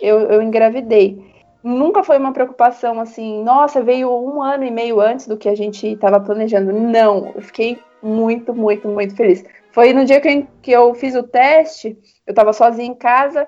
[0.00, 1.18] eu, eu engravidei.
[1.62, 5.54] Nunca foi uma preocupação assim, nossa, veio um ano e meio antes do que a
[5.54, 6.72] gente estava planejando.
[6.72, 9.44] Não, eu fiquei muito, muito, muito feliz.
[9.72, 13.46] Foi no dia que eu, que eu fiz o teste, eu estava sozinha em casa,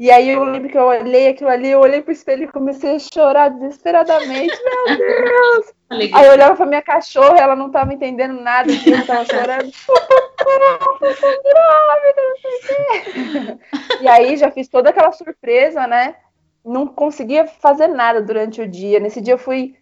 [0.00, 2.96] e aí eu lembro que eu olhei aquilo ali, eu olhei pro espelho e comecei
[2.96, 4.56] a chorar desesperadamente.
[4.64, 5.74] Meu Deus!
[5.90, 9.70] Aí eu olhava pra minha cachorra, ela não tava entendendo nada, assim, eu tava chorando.
[14.00, 16.16] e aí já fiz toda aquela surpresa, né?
[16.64, 19.00] Não conseguia fazer nada durante o dia.
[19.00, 19.76] Nesse dia eu fui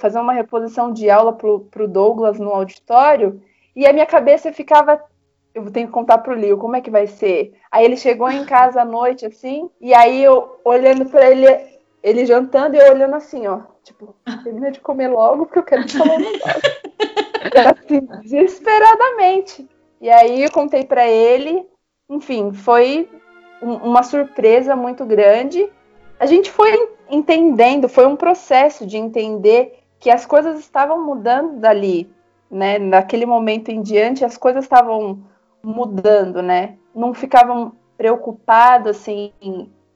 [0.00, 3.42] fazer uma reposição de aula pro, pro Douglas no auditório
[3.74, 5.02] e a minha cabeça ficava
[5.54, 7.54] eu tenho que contar pro Lio como é que vai ser.
[7.70, 11.46] Aí ele chegou em casa à noite, assim, e aí eu olhando para ele,
[12.02, 15.86] ele jantando e eu olhando assim, ó, tipo, termina de comer logo porque eu quero
[15.86, 16.62] te falar um negócio.
[17.84, 19.68] assim, desesperadamente.
[20.00, 21.64] E aí eu contei para ele,
[22.10, 23.08] enfim, foi
[23.62, 25.70] um, uma surpresa muito grande.
[26.18, 32.10] A gente foi entendendo, foi um processo de entender que as coisas estavam mudando dali,
[32.50, 32.78] né?
[32.78, 35.22] Naquele momento em diante, as coisas estavam
[35.64, 36.76] mudando, né?
[36.94, 39.32] Não ficavam preocupados assim,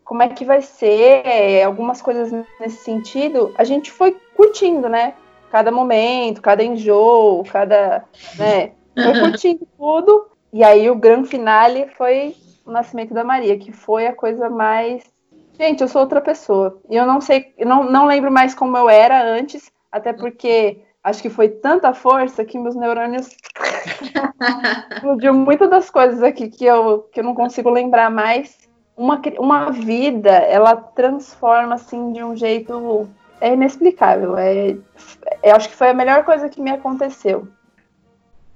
[0.04, 3.54] como é que vai ser, algumas coisas nesse sentido.
[3.56, 5.14] A gente foi curtindo, né?
[5.50, 8.04] Cada momento, cada enjoo, cada,
[8.36, 8.72] né?
[8.94, 10.28] Foi curtindo tudo.
[10.52, 15.02] E aí o grande finale foi o nascimento da Maria, que foi a coisa mais
[15.58, 16.80] Gente, eu sou outra pessoa.
[16.88, 20.78] E eu não sei, eu não, não lembro mais como eu era antes, até porque
[21.02, 23.36] acho que foi tanta força que meus neurônios
[24.94, 28.56] explodiu muitas das coisas aqui que eu, que eu não consigo lembrar mais.
[28.96, 33.08] Uma, uma vida, ela transforma assim de um jeito
[33.40, 34.36] é inexplicável.
[34.36, 34.76] É,
[35.42, 37.48] é, acho que foi a melhor coisa que me aconteceu.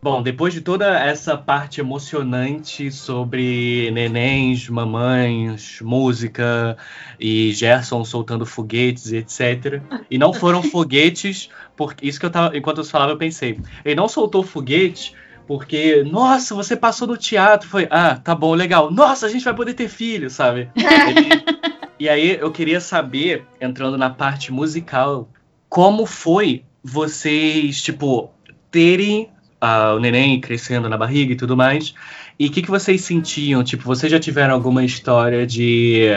[0.05, 6.77] Bom, depois de toda essa parte emocionante sobre nenéns, mamães, música
[7.21, 9.81] e Gerson soltando foguetes, etc.
[10.11, 13.61] E não foram foguetes, porque isso que eu tava, enquanto você falava, eu pensei.
[13.85, 15.15] Ele não soltou foguete
[15.47, 18.91] porque, nossa, você passou no teatro, foi, ah, tá bom, legal.
[18.91, 20.69] Nossa, a gente vai poder ter filho, sabe?
[20.75, 21.29] Ele,
[22.01, 25.29] e aí eu queria saber, entrando na parte musical,
[25.69, 28.33] como foi vocês, tipo,
[28.69, 29.32] terem
[29.63, 31.95] uh, o neném crescendo na barriga e tudo mais.
[32.39, 33.63] E o que, que vocês sentiam?
[33.63, 36.09] Tipo, vocês já tiveram alguma história de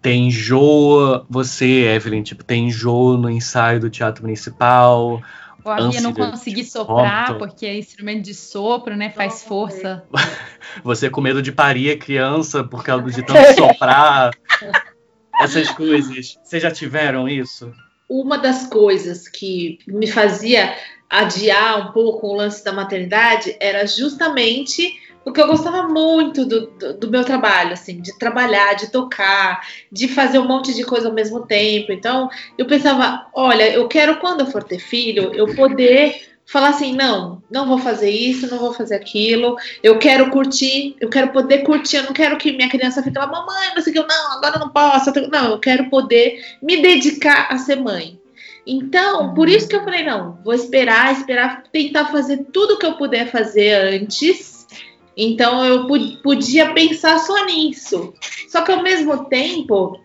[0.00, 1.24] tem enjoo?
[1.28, 5.22] Você, Evelyn, tipo, tem enjoo no ensaio do Teatro Municipal?
[5.64, 9.10] Ou havia não conseguir soprar, porque é instrumento de sopro, né?
[9.10, 10.04] Faz força.
[10.82, 14.30] Você com medo de parir a criança por causa de tanto soprar.
[15.40, 16.38] Essas coisas.
[16.42, 17.72] Vocês já tiveram isso?
[18.08, 20.74] Uma das coisas que me fazia
[21.08, 24.92] adiar um pouco o lance da maternidade era justamente
[25.24, 29.60] porque eu gostava muito do, do, do, meu trabalho, assim, de trabalhar, de tocar,
[29.92, 31.92] de fazer um monte de coisa ao mesmo tempo.
[31.92, 36.94] Então, eu pensava, olha, eu quero quando eu for ter filho, eu poder falar assim,
[36.94, 41.58] não, não vou fazer isso, não vou fazer aquilo, eu quero curtir, eu quero poder
[41.58, 44.32] curtir, eu não quero que minha criança fique lá, mamãe, não sei o que, não,
[44.32, 48.17] agora eu não posso, não, eu quero poder me dedicar a ser mãe.
[48.70, 52.98] Então, por isso que eu falei, não, vou esperar, esperar, tentar fazer tudo que eu
[52.98, 54.66] puder fazer antes.
[55.16, 55.86] Então, eu
[56.22, 58.12] podia pensar só nisso.
[58.46, 59.98] Só que ao mesmo tempo,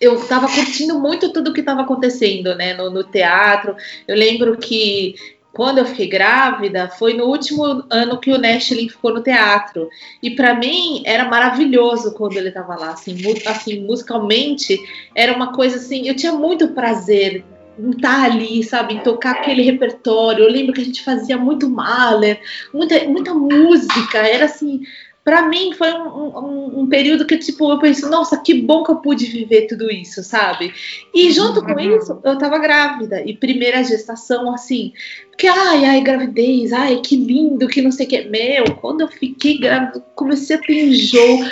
[0.00, 3.76] eu estava curtindo muito tudo que estava acontecendo, né, no, no, teatro.
[4.08, 5.14] Eu lembro que
[5.52, 9.88] quando eu fiquei grávida, foi no último ano que o Nestlin ficou no teatro.
[10.20, 14.80] E para mim era maravilhoso quando ele estava lá, assim, assim, musicalmente,
[15.14, 17.44] era uma coisa assim, eu tinha muito prazer
[17.90, 20.44] estar ali, sabe, tocar aquele repertório.
[20.44, 22.40] Eu lembro que a gente fazia muito Mahler,
[22.72, 24.82] muita, muita música, era assim,
[25.24, 28.90] para mim foi um, um, um, período que tipo eu penso, nossa, que bom que
[28.90, 30.72] eu pude viver tudo isso, sabe?
[31.14, 31.96] E junto com uhum.
[31.96, 34.92] isso, eu tava grávida e primeira gestação assim,
[35.40, 38.24] porque ai, ai, gravidez, ai, que lindo, que não sei o que.
[38.24, 41.46] Meu, quando eu fiquei grávida, comecei a ter enjoo.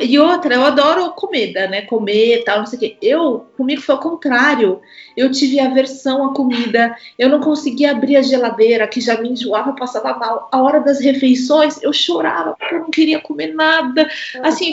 [0.00, 1.82] E outra, eu adoro comida, né?
[1.82, 2.96] Comer tal, não sei o que.
[3.02, 4.80] Eu, comigo foi o contrário.
[5.16, 9.72] Eu tive aversão à comida, eu não conseguia abrir a geladeira, que já me enjoava,
[9.72, 10.48] passava mal.
[10.52, 14.08] A hora das refeições, eu chorava, porque eu não queria comer nada.
[14.40, 14.72] Assim,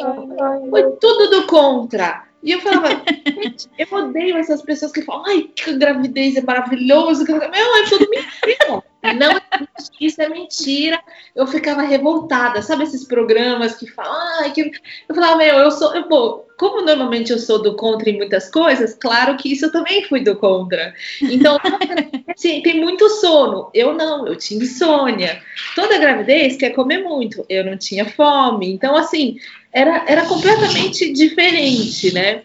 [0.70, 2.29] foi tudo do contra.
[2.42, 3.04] E eu falava,
[3.78, 7.26] eu odeio essas pessoas que falam, ai, que gravidez é maravilhoso.
[7.26, 8.84] Meu, é tudo mentira.
[9.18, 9.42] Não,
[10.00, 11.02] isso é mentira.
[11.36, 12.62] Eu ficava revoltada.
[12.62, 14.72] Sabe esses programas que falam, ai, que...
[15.08, 18.50] Eu falava, meu, eu sou, eu, pô, como normalmente eu sou do contra em muitas
[18.50, 20.94] coisas, claro que isso eu também fui do contra.
[21.22, 21.58] Então,
[22.36, 23.70] sim, tem muito sono.
[23.74, 25.42] Eu não, eu tinha insônia.
[25.76, 27.46] Toda gravidez quer comer muito.
[27.50, 28.72] Eu não tinha fome.
[28.74, 29.38] Então, assim,
[29.72, 32.44] era, era completamente diferente, né?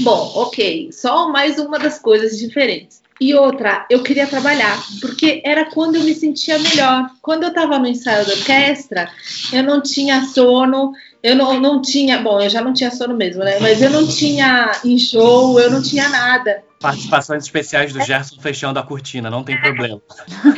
[0.00, 3.02] Bom, ok, só mais uma das coisas diferentes.
[3.20, 7.08] E outra, eu queria trabalhar, porque era quando eu me sentia melhor.
[7.22, 9.08] Quando eu estava no ensaio da orquestra,
[9.52, 10.92] eu não tinha sono,
[11.22, 12.18] eu não, não tinha.
[12.18, 13.58] Bom, eu já não tinha sono mesmo, né?
[13.60, 16.62] Mas eu não tinha enjoo, eu não tinha nada.
[16.80, 20.02] Participações especiais do Gerson fechando a cortina, não tem problema.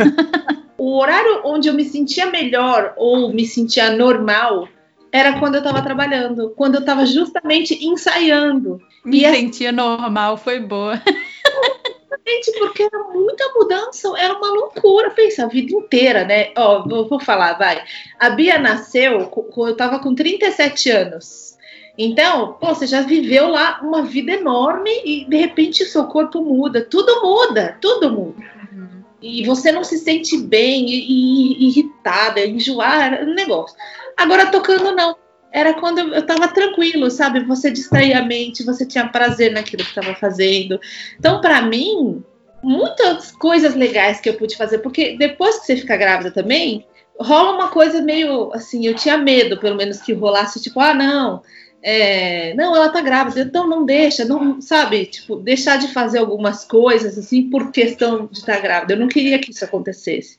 [0.78, 4.66] o horário onde eu me sentia melhor ou me sentia normal
[5.16, 8.80] era quando eu estava trabalhando, quando eu estava justamente ensaiando.
[9.04, 11.00] Me e sentia assim, normal, foi boa.
[12.06, 16.52] Exatamente, porque era muita mudança, era uma loucura, pensa, a vida inteira, né?
[16.56, 17.82] Ó, vou, vou falar, vai.
[18.18, 21.56] A Bia nasceu, eu estava com 37 anos.
[21.98, 26.82] Então, pô, você já viveu lá uma vida enorme e de repente seu corpo muda,
[26.82, 28.44] tudo muda, tudo muda.
[28.70, 29.02] Uhum.
[29.22, 33.74] E você não se sente bem e, e irritada, enjoar, um negócio.
[34.16, 35.16] Agora tocando não.
[35.52, 37.40] Era quando eu estava tranquilo, sabe?
[37.44, 40.78] Você distraía a mente, você tinha prazer naquilo que estava fazendo.
[41.18, 42.22] Então, para mim,
[42.62, 46.86] muitas coisas legais que eu pude fazer, porque depois que você fica grávida também,
[47.18, 51.42] rola uma coisa meio assim, eu tinha medo, pelo menos, que rolasse, tipo, ah, não,
[51.82, 56.64] é, não, ela tá grávida, então não deixa, não, sabe, tipo, deixar de fazer algumas
[56.64, 58.94] coisas, assim, por questão de estar tá grávida.
[58.94, 60.38] Eu não queria que isso acontecesse.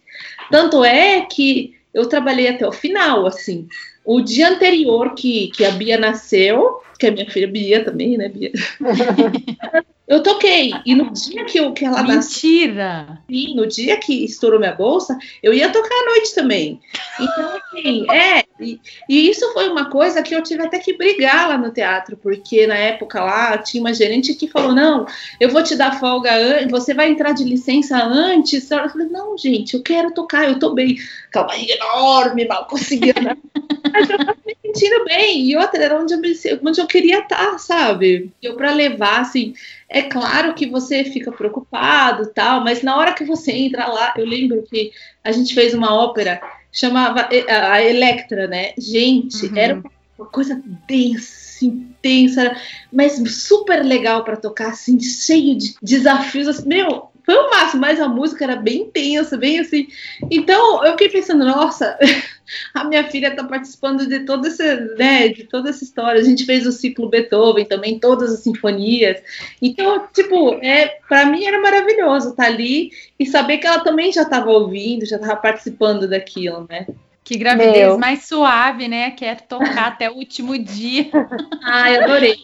[0.51, 3.67] Tanto é que eu trabalhei até o final, assim.
[4.05, 8.29] O dia anterior que, que a Bia nasceu, que é minha filha Bia também, né,
[8.29, 8.51] Bia?
[10.07, 10.73] eu toquei.
[10.85, 13.07] E no dia que, eu, que ela Mentira!
[13.07, 13.23] nasceu.
[13.27, 16.79] Sim, no dia que estourou minha bolsa, eu ia tocar à noite também.
[17.19, 18.43] Então, assim, é.
[18.59, 22.17] E, e, isso foi uma coisa que eu tive até que brigar lá no teatro,
[22.17, 25.05] porque na época lá tinha uma gerente que falou: não,
[25.39, 26.31] eu vou te dar folga
[26.69, 28.69] você vai entrar de licença antes.
[28.69, 30.97] Eu falei, não, gente, eu quero tocar, eu tô bem.
[31.27, 33.13] Aquela barriga enorme, mal conseguia.
[33.13, 33.37] Né?
[33.91, 35.49] Mas eu tava me sentindo bem.
[35.49, 36.19] E outra, era onde eu,
[36.63, 38.31] onde eu queria estar, sabe?
[38.41, 39.53] Eu, para levar, assim,
[39.89, 44.25] é claro que você fica preocupado tal, mas na hora que você entra lá, eu
[44.25, 44.91] lembro que
[45.23, 46.41] a gente fez uma ópera,
[46.71, 48.73] chamava a Electra, né?
[48.77, 49.57] Gente, uhum.
[49.57, 49.83] era
[50.17, 52.55] uma coisa densa, intensa,
[52.91, 53.13] mas
[53.45, 56.47] super legal para tocar, assim, cheio de desafios.
[56.47, 59.87] Assim, meu, foi o máximo, mas a música era bem tensa, bem assim.
[60.31, 61.97] Então eu fiquei pensando, nossa,
[62.73, 66.19] a minha filha está participando de toda essa, né, de toda essa história.
[66.19, 69.21] A gente fez o ciclo Beethoven também, todas as sinfonias.
[69.61, 74.11] Então, tipo, é, para mim era maravilhoso estar tá ali e saber que ela também
[74.11, 76.87] já estava ouvindo, já estava participando daquilo, né?
[77.23, 77.99] Que gravidez Meu.
[77.99, 79.11] mais suave, né?
[79.11, 81.09] Quer tocar até o último dia.
[81.61, 82.37] Ai, adorei.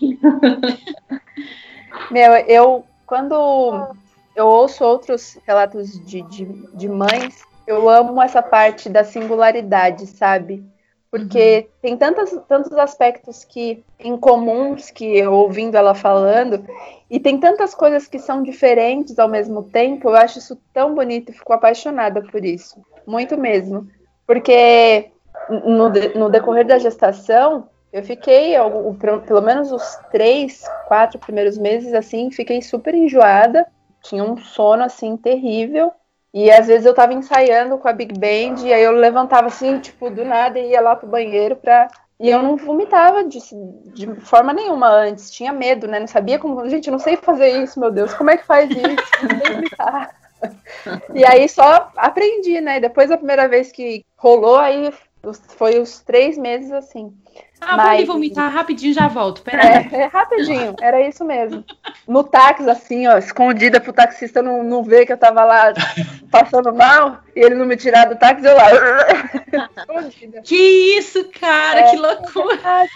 [2.12, 3.95] Meu, eu quando
[4.36, 10.64] eu ouço outros relatos de, de, de mães, eu amo essa parte da singularidade, sabe?
[11.14, 11.74] porque uhum.
[11.80, 16.66] tem tantos, tantos aspectos que incomuns que eu ouvindo ela falando,
[17.07, 21.30] e tem tantas coisas que são diferentes ao mesmo tempo, eu acho isso tão bonito
[21.30, 22.82] e fico apaixonada por isso.
[23.05, 23.88] Muito mesmo.
[24.26, 25.11] Porque
[25.47, 28.55] no, no decorrer da gestação, eu fiquei,
[29.28, 33.68] pelo menos os três, quatro primeiros meses, assim, fiquei super enjoada,
[34.01, 35.91] tinha um sono, assim, terrível,
[36.34, 39.79] e às vezes eu tava ensaiando com a Big Band, e aí eu levantava assim,
[39.79, 41.88] tipo, do nada e ia lá pro banheiro pra.
[42.19, 43.39] E eu não vomitava de,
[43.93, 45.99] de forma nenhuma antes, tinha medo, né?
[45.99, 46.67] Não sabia como.
[46.69, 48.79] Gente, eu não sei fazer isso, meu Deus, como é que faz isso?
[51.13, 52.77] E aí só aprendi, né?
[52.77, 54.91] Depois a primeira vez que rolou, aí
[55.32, 57.13] foi os três meses assim.
[57.61, 57.86] Ah, Mas...
[57.86, 59.41] vou me vomitar rapidinho já volto.
[59.41, 59.88] Peraí.
[59.91, 61.63] É, é, rapidinho, era isso mesmo.
[62.07, 65.74] No táxi, assim, ó, escondida pro taxista não, não ver que eu tava lá
[66.30, 68.67] passando mal e ele não me tirar do táxi, eu lá.
[69.78, 70.41] escondida.
[70.41, 72.88] Que isso, cara, é, que loucura.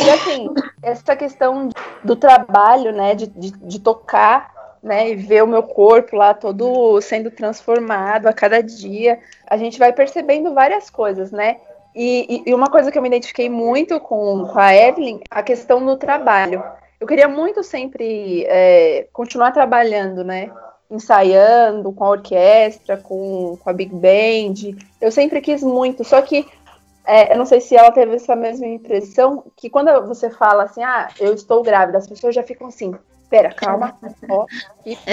[0.00, 0.48] E assim,
[0.82, 1.68] essa questão
[2.02, 7.00] do trabalho, né, de, de, de tocar né, e ver o meu corpo lá todo
[7.00, 11.56] sendo transformado a cada dia, a gente vai percebendo várias coisas, né?
[11.94, 15.84] E, e, uma coisa que eu me identifiquei muito com, com a Evelyn, a questão
[15.84, 16.62] do trabalho.
[17.00, 20.50] Eu queria muito sempre é, continuar trabalhando, né?
[20.90, 24.78] Ensaiando com a orquestra, com, com a Big Band.
[25.00, 26.46] Eu sempre quis muito, só que
[27.08, 30.84] é, eu não sei se ela teve essa mesma impressão, que quando você fala assim,
[30.84, 32.94] ah, eu estou grávida, as pessoas já ficam assim,
[33.28, 33.96] pera, calma.
[34.28, 34.46] Ó,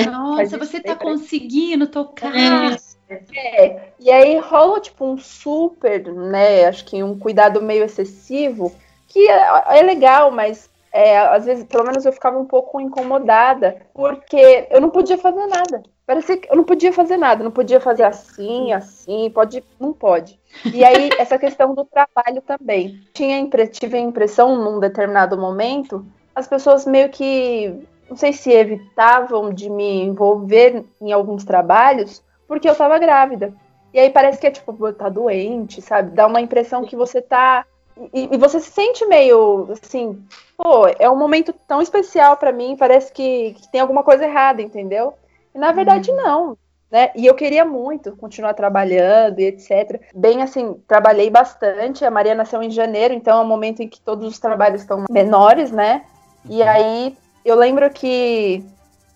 [0.09, 2.33] Nossa, você está conseguindo tocar.
[2.35, 2.95] É.
[3.35, 6.65] É, e aí rola tipo um super, né?
[6.65, 8.73] Acho que um cuidado meio excessivo,
[9.07, 13.81] que é, é legal, mas é, às vezes, pelo menos eu ficava um pouco incomodada,
[13.93, 15.83] porque eu não podia fazer nada.
[16.05, 20.39] Parecia que eu não podia fazer nada, não podia fazer assim, assim, pode, não pode.
[20.73, 23.01] E aí, essa questão do trabalho também.
[23.13, 29.53] Tinha, tive a impressão, num determinado momento, as pessoas meio que, não sei se evitavam
[29.53, 33.53] de me envolver em alguns trabalhos, porque eu tava grávida.
[33.93, 36.11] E aí parece que é tipo, tá doente, sabe?
[36.11, 37.65] Dá uma impressão que você tá.
[38.13, 40.21] E, e você se sente meio assim,
[40.57, 44.61] pô, é um momento tão especial para mim, parece que, que, tem alguma coisa errada,
[44.61, 45.13] entendeu?
[45.53, 46.17] E na verdade uhum.
[46.17, 46.57] não.
[46.91, 47.09] Né?
[47.15, 50.01] E eu queria muito continuar trabalhando e etc.
[50.13, 52.05] Bem assim, trabalhei bastante.
[52.05, 55.05] A Maria nasceu em janeiro, então é um momento em que todos os trabalhos estão
[55.09, 56.03] menores, né?
[56.49, 56.69] E uhum.
[56.69, 58.65] aí eu lembro que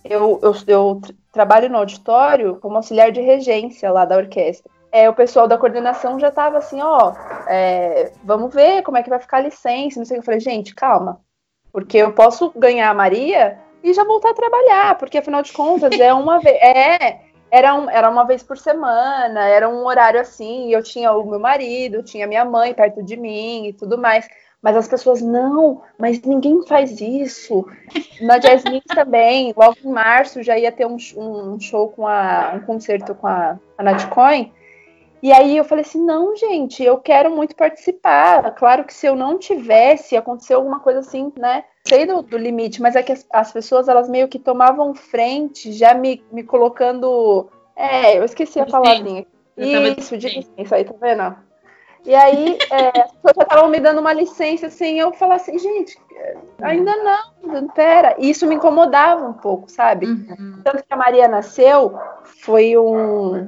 [0.06, 1.02] eu, eu, eu
[1.32, 4.72] trabalho no auditório como auxiliar de regência lá da orquestra.
[4.92, 7.14] É, o pessoal da coordenação já estava assim, ó,
[7.48, 10.22] é, vamos ver como é que vai ficar a licença, não sei o que.
[10.22, 11.20] Eu falei, gente, calma,
[11.72, 16.00] porque eu posso ganhar a Maria e já voltar a trabalhar, porque afinal de contas
[16.00, 17.20] é uma vez, é,
[17.52, 21.40] era, um, era uma vez por semana, era um horário assim, eu tinha o meu
[21.40, 24.28] marido, tinha minha mãe perto de mim e tudo mais.
[24.62, 27.66] Mas as pessoas, não, mas ninguém faz isso.
[28.22, 28.36] Na
[28.70, 33.16] Mix também, logo em março já ia ter um, um show com a, um concerto
[33.16, 34.52] com a, a Nat Coin.
[35.22, 38.52] E aí eu falei assim, não, gente, eu quero muito participar.
[38.56, 41.64] Claro que se eu não tivesse, aconteceu alguma coisa assim, né?
[41.86, 45.72] Sei do, do limite, mas é que as, as, pessoas, elas meio que tomavam frente,
[45.74, 47.50] já me, me colocando.
[47.76, 49.26] É, eu esqueci a palavrinha.
[49.58, 51.49] Isso, de isso aí, tá vendo?
[52.06, 55.58] E aí, é, as pessoas já estavam me dando uma licença sem eu falar assim,
[55.60, 55.98] gente,
[56.62, 58.16] ainda não, pera.
[58.18, 60.06] E isso me incomodava um pouco, sabe?
[60.06, 60.62] Uhum.
[60.64, 61.98] Tanto que a Maria nasceu,
[62.44, 63.48] foi um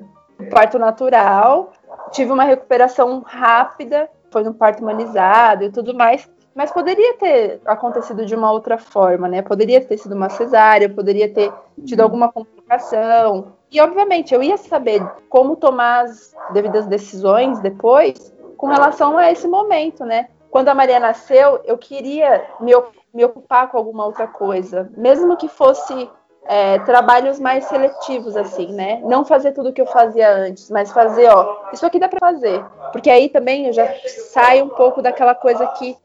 [0.49, 1.71] parto natural,
[2.11, 6.29] tive uma recuperação rápida, foi um parto humanizado e tudo mais.
[6.53, 9.41] Mas poderia ter acontecido de uma outra forma, né?
[9.41, 11.51] Poderia ter sido uma cesárea, poderia ter
[11.85, 12.05] tido uhum.
[12.05, 13.53] alguma complicação.
[13.71, 18.30] E, obviamente, eu ia saber como tomar as devidas decisões depois,
[18.61, 20.27] com relação a esse momento, né?
[20.51, 22.71] Quando a Maria nasceu, eu queria me,
[23.11, 26.07] me ocupar com alguma outra coisa, mesmo que fosse
[26.45, 29.01] é, trabalhos mais seletivos, assim, né?
[29.03, 32.19] Não fazer tudo o que eu fazia antes, mas fazer, ó, isso aqui dá para
[32.19, 32.63] fazer.
[32.91, 33.91] Porque aí também eu já
[34.31, 35.97] saio um pouco daquela coisa que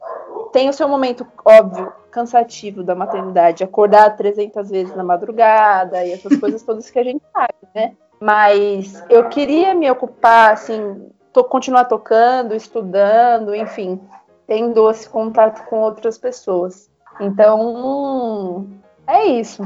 [0.50, 6.34] tem o seu momento, óbvio, cansativo da maternidade, acordar 300 vezes na madrugada e essas
[6.40, 7.92] coisas todas que a gente sabe, né?
[8.18, 14.00] Mas eu queria me ocupar, assim, to continuar tocando, estudando, enfim,
[14.46, 16.90] tendo esse contato com outras pessoas.
[17.20, 18.66] Então,
[19.06, 19.62] é isso.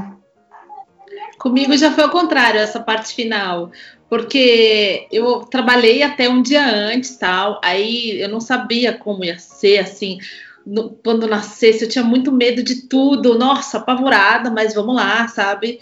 [1.39, 3.71] Comigo já foi ao contrário, essa parte final.
[4.09, 7.61] Porque eu trabalhei até um dia antes, tal.
[7.63, 10.17] Aí eu não sabia como ia ser, assim.
[10.65, 13.39] No, quando nascesse, eu tinha muito medo de tudo.
[13.39, 15.79] Nossa, apavorada, mas vamos lá, sabe?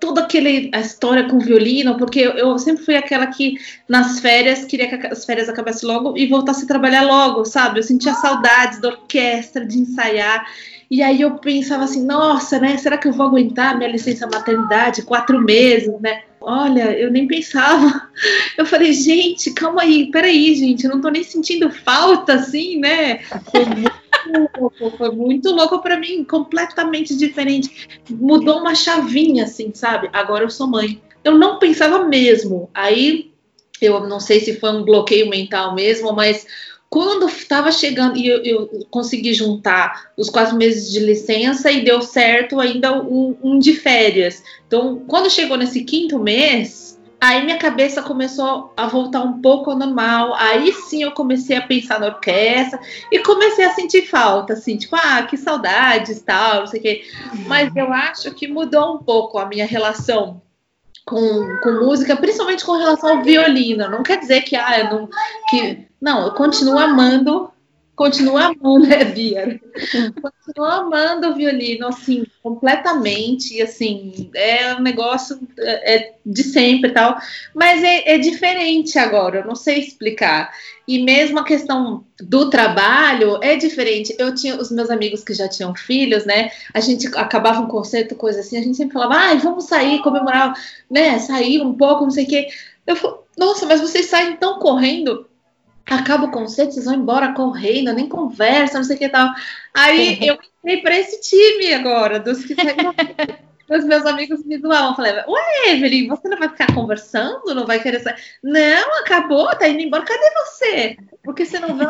[0.00, 3.56] Toda aquele a história com violino, porque eu, eu, sempre fui aquela que
[3.88, 7.78] nas férias queria que as férias acabassem logo e voltasse a trabalhar logo, sabe?
[7.78, 10.44] Eu sentia saudades da orquestra, de ensaiar.
[10.90, 12.78] E aí eu pensava assim, nossa, né?
[12.78, 16.22] Será que eu vou aguentar minha licença maternidade quatro meses, né?
[16.40, 18.08] Olha, eu nem pensava.
[18.56, 23.20] Eu falei, gente, calma aí, peraí, gente, eu não tô nem sentindo falta, assim, né?
[24.24, 27.88] Foi muito louco, foi muito louco para mim, completamente diferente.
[28.10, 30.08] Mudou uma chavinha, assim, sabe?
[30.12, 31.00] Agora eu sou mãe.
[31.24, 32.70] Eu não pensava mesmo.
[32.72, 33.32] Aí,
[33.80, 36.46] eu não sei se foi um bloqueio mental mesmo, mas
[36.90, 42.00] quando estava chegando e eu, eu, consegui juntar os quatro meses de licença e deu
[42.00, 44.42] certo ainda um, um, de férias.
[44.66, 46.87] Então, quando chegou nesse quinto mês,
[47.20, 50.34] aí minha cabeça começou a voltar um pouco ao normal.
[50.34, 52.78] Aí sim eu comecei a pensar na orquestra
[53.10, 57.04] e comecei a sentir falta, assim, tipo, ah, que saudades, tal, não sei o quê.
[57.46, 60.40] Mas eu acho que mudou um pouco a minha relação
[61.04, 63.88] com, com música, principalmente com relação ao violino.
[63.88, 65.08] Não quer dizer que, ah, eu não.
[65.48, 67.50] Que, não, eu continuo amando,
[67.98, 69.60] continuo amando, né, Bia?
[70.22, 76.90] Continuo amando o violino, assim, completamente, e assim, é um negócio é, é de sempre
[76.90, 77.18] e tal,
[77.52, 80.54] mas é, é diferente agora, eu não sei explicar.
[80.86, 84.14] E mesmo a questão do trabalho é diferente.
[84.18, 86.50] Eu tinha os meus amigos que já tinham filhos, né?
[86.72, 90.54] A gente acabava um concerto, coisa assim, a gente sempre falava, ai, vamos sair, comemorar,
[90.90, 91.18] né?
[91.18, 92.48] Sair um pouco, não sei o quê.
[92.86, 95.27] Eu falo, nossa, mas vocês saem tão correndo
[95.88, 99.30] acaba o concerto, vocês vão embora correndo, nem conversa, não sei o que tal.
[99.74, 102.54] Aí eu entrei para esse time agora, dos que
[103.68, 104.94] os meus amigos me zoavam.
[104.94, 107.54] Falei, ué, Evelyn, você não vai ficar conversando?
[107.54, 108.16] Não vai querer sair?
[108.42, 110.04] Não, acabou, tá indo embora.
[110.04, 110.96] Cadê você?
[111.22, 111.86] Porque você não vai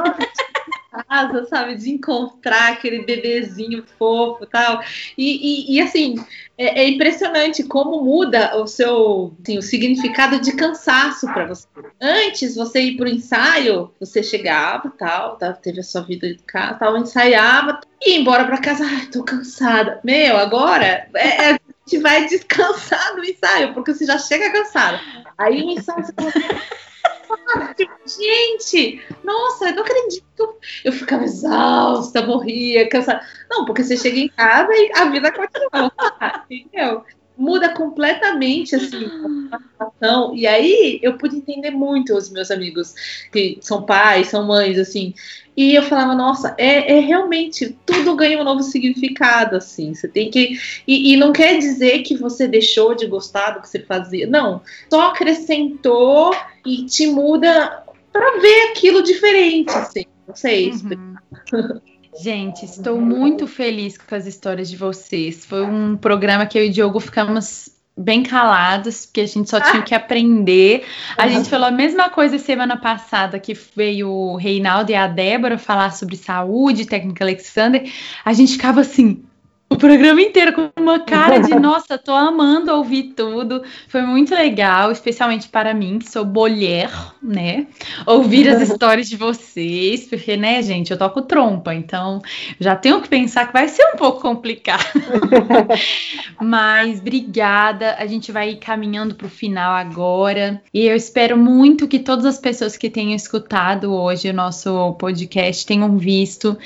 [1.06, 1.76] casa, sabe?
[1.76, 4.82] De encontrar aquele bebezinho fofo tal.
[5.16, 6.16] E, e, e assim,
[6.56, 11.66] é, é, impressionante como muda o seu assim, o significado de cansaço para você.
[12.00, 16.42] Antes, você ir para o ensaio, você chegava, tal, tá, teve a sua vida de
[16.42, 20.00] casa, tal, ensaiava, e ia embora para casa, ai, tô cansada.
[20.02, 24.98] Meu, agora é, é, a gente vai descansar no ensaio, porque você já chega cansado.
[25.36, 26.12] Aí o ensaio você
[28.06, 30.56] gente, nossa, eu não acredito.
[30.84, 33.26] Eu ficava exausta, morria, cansada.
[33.50, 35.92] Não, porque você chega em casa e a vida continua,
[36.50, 37.04] entendeu?
[37.36, 39.08] Muda completamente assim
[39.52, 40.34] a situação.
[40.34, 42.94] E aí eu pude entender muito os meus amigos
[43.32, 45.14] que são pais, são mães, assim.
[45.58, 49.92] E eu falava, nossa, é, é, realmente tudo ganha um novo significado, assim.
[49.92, 50.56] Você tem que.
[50.86, 54.24] E, e, não quer dizer que você deixou de gostar do que você fazia.
[54.28, 54.62] Não.
[54.88, 56.32] Só acrescentou
[56.64, 57.82] e te muda
[58.12, 60.04] para ver aquilo diferente, assim.
[60.28, 61.16] Não sei uhum.
[62.22, 65.44] Gente, estou muito feliz com as histórias de vocês.
[65.44, 67.68] Foi um programa que eu e o Diogo ficamos
[67.98, 70.86] bem calados, porque a gente só tinha que aprender.
[71.16, 71.32] A uhum.
[71.32, 75.90] gente falou a mesma coisa semana passada, que veio o Reinaldo e a Débora falar
[75.90, 77.90] sobre saúde, técnica Alexander.
[78.24, 79.24] A gente ficava assim,
[79.78, 83.62] programa inteiro com uma cara de nossa, tô amando ouvir tudo.
[83.88, 86.90] Foi muito legal, especialmente para mim, que sou bolher,
[87.22, 87.66] né?
[88.06, 92.20] Ouvir as histórias de vocês, porque, né, gente, eu toco trompa, então
[92.60, 94.84] já tenho que pensar que vai ser um pouco complicado.
[96.40, 100.60] Mas obrigada, a gente vai caminhando para o final agora.
[100.74, 105.64] E eu espero muito que todas as pessoas que tenham escutado hoje o nosso podcast
[105.64, 106.56] tenham visto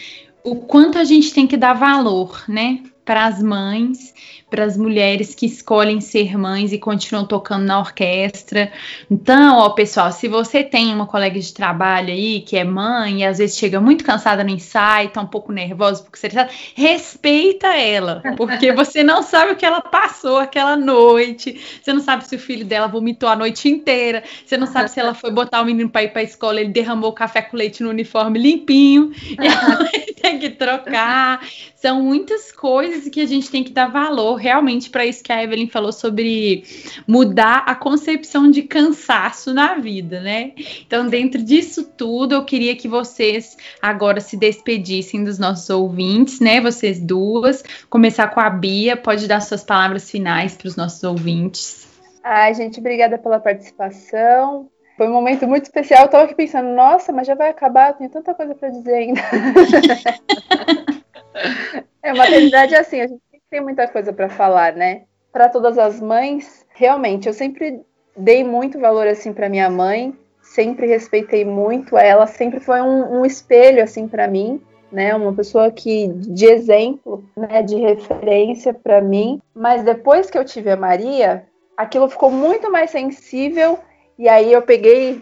[0.45, 2.83] o quanto a gente tem que dar valor, né?
[3.05, 4.15] Para as mães
[4.53, 8.71] para as mulheres que escolhem ser mães e continuam tocando na orquestra.
[9.11, 13.25] Então, ó, pessoal, se você tem uma colega de trabalho aí que é mãe e
[13.25, 16.29] às vezes chega muito cansada no ensaio, tá um pouco nervosa porque você
[16.75, 22.29] respeita ela, porque você não sabe o que ela passou aquela noite, você não sabe
[22.29, 25.63] se o filho dela vomitou a noite inteira, você não sabe se ela foi botar
[25.63, 29.13] o menino para ir para a escola, ele derramou café com leite no uniforme limpinho,
[29.23, 29.89] e ela
[30.21, 31.41] tem que trocar.
[31.75, 35.43] São muitas coisas que a gente tem que dar valor realmente para isso que a
[35.43, 36.64] Evelyn falou sobre
[37.07, 40.53] mudar a concepção de cansaço na vida, né?
[40.84, 46.61] Então, dentro disso tudo, eu queria que vocês agora se despedissem dos nossos ouvintes, né?
[46.61, 47.62] Vocês duas.
[47.88, 51.88] Começar com a Bia, pode dar suas palavras finais para os nossos ouvintes.
[52.24, 54.68] Ai, gente, obrigada pela participação.
[54.97, 56.05] Foi um momento muito especial.
[56.05, 59.20] Eu tava aqui pensando, nossa, mas já vai acabar, tem tanta coisa para dizer ainda.
[62.03, 63.22] é, maternidade é assim, a gente
[63.53, 65.03] tem muita coisa para falar, né?
[65.31, 67.83] Para todas as mães, realmente, eu sempre
[68.17, 73.27] dei muito valor assim para minha mãe, sempre respeitei muito ela, sempre foi um, um
[73.27, 74.61] espelho assim para mim.
[74.91, 75.15] né?
[75.15, 79.41] Uma pessoa que de exemplo, né, de referência para mim.
[79.55, 81.45] Mas depois que eu tive a Maria,
[81.77, 83.79] aquilo ficou muito mais sensível
[84.19, 85.21] e aí eu peguei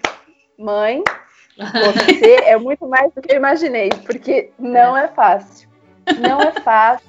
[0.58, 1.02] mãe,
[1.56, 5.68] você é muito mais do que eu imaginei, porque não é fácil.
[6.18, 7.08] Não é fácil.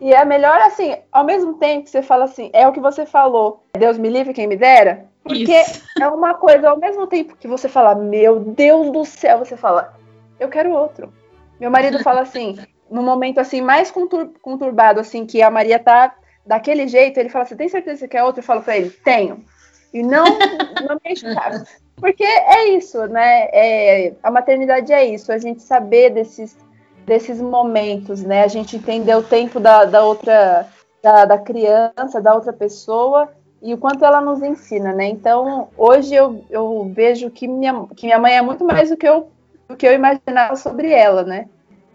[0.00, 3.04] E é melhor assim, ao mesmo tempo que você fala assim, é o que você
[3.04, 5.84] falou, Deus me livre quem me dera, porque Isso.
[6.00, 9.94] é uma coisa, ao mesmo tempo que você fala, meu Deus do céu, você fala,
[10.38, 11.12] eu quero outro.
[11.58, 12.56] Meu marido fala assim,
[12.90, 16.14] no momento assim mais contur conturbado assim que a Maria tá
[16.46, 18.90] daquele jeito, ele fala: "Você tem certeza que você quer outro?" Eu falo para ele:
[18.90, 19.44] "Tenho".
[19.92, 20.24] E não
[20.88, 21.26] não me enche
[21.96, 23.48] Porque é isso, né?
[23.52, 26.56] É, a maternidade é isso, a gente saber desses
[27.08, 28.44] desses momentos, né?
[28.44, 30.68] A gente entender o tempo da, da outra
[31.02, 33.32] da, da criança, da outra pessoa
[33.62, 35.08] e o quanto ela nos ensina, né?
[35.08, 39.08] Então, hoje eu, eu vejo que minha, que minha mãe é muito mais do que
[39.08, 39.30] eu
[39.68, 41.46] do que eu imaginava sobre ela, né?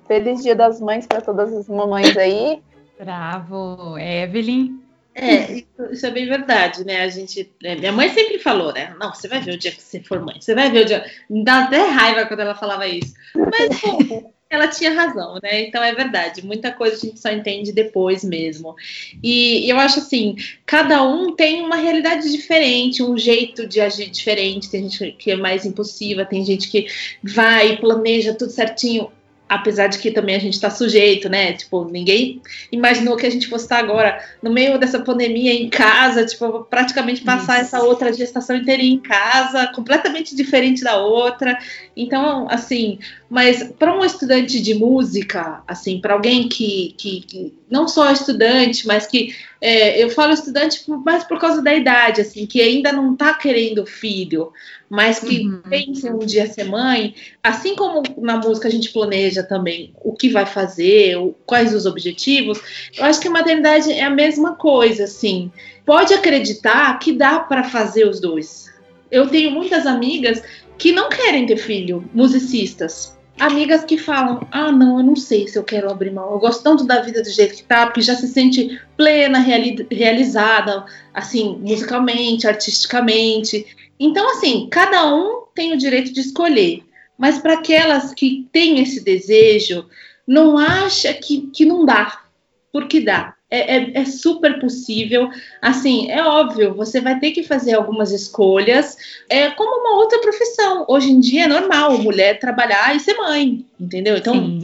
[0.07, 2.61] Feliz Dia das Mães para todas as mamães aí.
[2.99, 4.79] Bravo, Evelyn.
[5.15, 7.01] É, isso, isso, é bem verdade, né?
[7.01, 8.95] A gente, é, minha mãe sempre falou, né?
[8.99, 11.05] Não, você vai ver o dia que você for mãe, você vai ver o dia.
[11.29, 13.13] Me dá até raiva quando ela falava isso.
[13.35, 15.61] Mas, pô, ela tinha razão, né?
[15.61, 18.75] Então é verdade, muita coisa a gente só entende depois mesmo.
[19.21, 20.35] E eu acho assim,
[20.65, 24.69] cada um tem uma realidade diferente, um jeito de agir diferente.
[24.69, 26.87] Tem gente que é mais impulsiva, tem gente que
[27.23, 29.09] vai, planeja tudo certinho
[29.53, 31.53] apesar de que também a gente está sujeito, né?
[31.53, 32.41] Tipo, ninguém
[32.71, 37.21] imaginou que a gente fosse estar agora no meio dessa pandemia em casa, tipo, praticamente
[37.21, 37.75] passar Isso.
[37.75, 41.57] essa outra gestação inteirinha em casa, completamente diferente da outra.
[41.95, 42.97] Então, assim,
[43.29, 48.87] mas para um estudante de música, assim, para alguém que, que, que, não só estudante,
[48.87, 53.13] mas que é, eu falo estudante mais por causa da idade, assim, que ainda não
[53.13, 54.51] está querendo filho,
[54.89, 55.61] mas que uhum.
[55.69, 57.13] pensa um dia ser mãe,
[57.43, 61.85] assim como na música a gente planeja também o que vai fazer, o, quais os
[61.85, 62.59] objetivos,
[62.97, 65.51] eu acho que a maternidade é a mesma coisa, assim.
[65.85, 68.71] Pode acreditar que dá para fazer os dois.
[69.11, 70.41] Eu tenho muitas amigas
[70.77, 73.17] que não querem ter filho, musicistas.
[73.39, 76.31] Amigas que falam: Ah, não, eu não sei se eu quero abrir mão.
[76.31, 79.87] Eu gosto tanto da vida do jeito que tá, porque já se sente plena, reali
[79.91, 83.65] realizada, assim, musicalmente, artisticamente.
[83.99, 86.83] Então, assim, cada um tem o direito de escolher.
[87.17, 89.85] Mas para aquelas que têm esse desejo,
[90.27, 92.23] não acha que, que não dá,
[92.71, 93.35] porque dá.
[93.53, 95.29] É, é, é, super possível.
[95.61, 98.97] Assim, é óbvio, você vai ter que fazer algumas escolhas,
[99.29, 100.83] é como uma outra profissão.
[100.89, 104.17] Hoje em dia é normal mulher trabalhar e ser mãe, entendeu?
[104.17, 104.63] Então, Sim.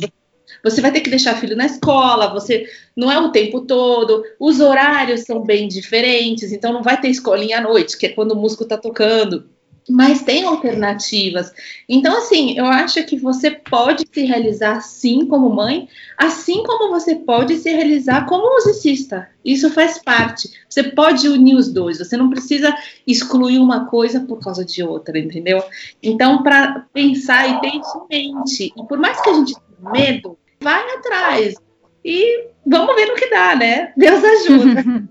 [0.64, 2.68] você vai ter que deixar filho na escola, você
[2.98, 7.60] não é o tempo todo, os horários são bem diferentes, então não vai ter escolinha
[7.60, 9.48] à noite, que é quando o músico está tocando
[9.88, 11.52] mas tem alternativas.
[11.88, 17.16] Então, assim, eu acho que você pode se realizar sim como mãe, assim como você
[17.16, 19.30] pode se realizar como musicista.
[19.44, 20.50] Isso faz parte.
[20.68, 22.76] Você pode unir os dois, você não precisa
[23.06, 25.64] excluir uma coisa por causa de outra, entendeu?
[26.02, 29.92] Então, para pensar e ter isso em mente, e por mais que a gente tenha
[29.92, 31.56] medo, vai atrás.
[32.04, 33.94] E vamos ver no que dá, né?
[33.96, 35.10] Deus ajuda.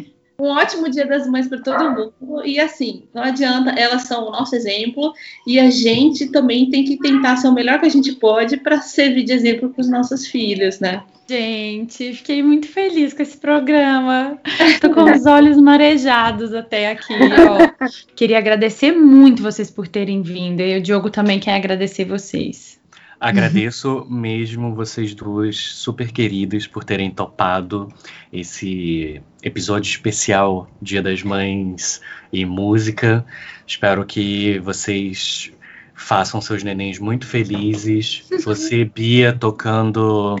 [0.40, 2.44] um ótimo Dia das Mães para todo mundo.
[2.44, 5.12] E assim, não adianta, elas são o nosso exemplo
[5.46, 8.80] e a gente também tem que tentar ser o melhor que a gente pode para
[8.80, 11.02] servir de exemplo para os nossos filhos, né?
[11.28, 14.36] Gente, fiquei muito feliz com esse programa.
[14.80, 17.14] Tô com os olhos marejados até aqui.
[17.14, 17.86] Ó.
[18.16, 20.60] Queria agradecer muito vocês por terem vindo.
[20.60, 22.79] E o Diogo também quer agradecer vocês.
[23.20, 27.92] Agradeço mesmo vocês duas, super queridas, por terem topado
[28.32, 32.00] esse episódio especial Dia das Mães
[32.32, 33.22] e música.
[33.66, 35.52] Espero que vocês
[35.94, 38.24] façam seus nenéns muito felizes.
[38.42, 40.36] Você, Bia, tocando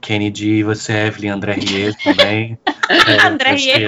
[0.00, 2.58] Kennedy, você, Evelyn, André Rie também.
[2.90, 3.86] é, André Rie.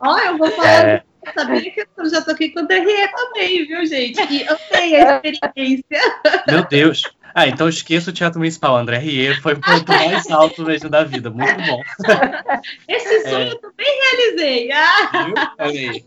[0.00, 0.88] Olha, eu vou falar.
[0.88, 1.02] É...
[1.26, 4.20] Eu sabia que eu já toquei com o André Rie também, viu, gente?
[4.30, 5.98] E eu tenho a experiência.
[6.46, 7.02] Meu Deus.
[7.34, 8.76] Ah, então esqueça o Teatro Municipal.
[8.76, 11.30] André Rie foi o ponto mais alto mesmo da vida.
[11.30, 11.80] Muito bom.
[12.88, 13.50] Esse sonho é...
[13.50, 14.72] eu também realizei.
[14.72, 15.56] Ah!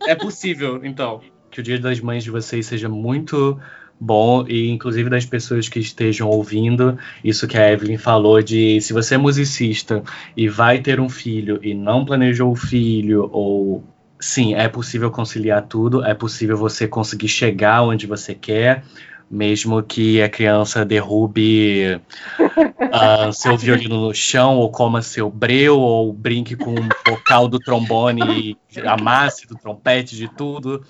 [0.08, 3.60] É possível, então, que o Dia das Mães de vocês seja muito
[4.00, 8.92] bom e inclusive das pessoas que estejam ouvindo isso que a Evelyn falou de se
[8.92, 10.04] você é musicista
[10.36, 13.84] e vai ter um filho e não planejou o filho ou
[14.20, 18.84] sim é possível conciliar tudo é possível você conseguir chegar onde você quer
[19.30, 22.02] mesmo que a criança derrube
[22.40, 27.60] uh, seu violino no chão, ou coma seu breu, ou brinque com o vocal do
[27.60, 30.84] trombone, amasse do trompete, de tudo,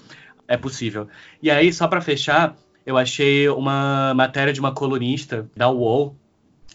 [0.48, 1.08] é possível.
[1.42, 2.56] E aí, só para fechar,
[2.86, 6.16] eu achei uma matéria de uma colunista da UOL,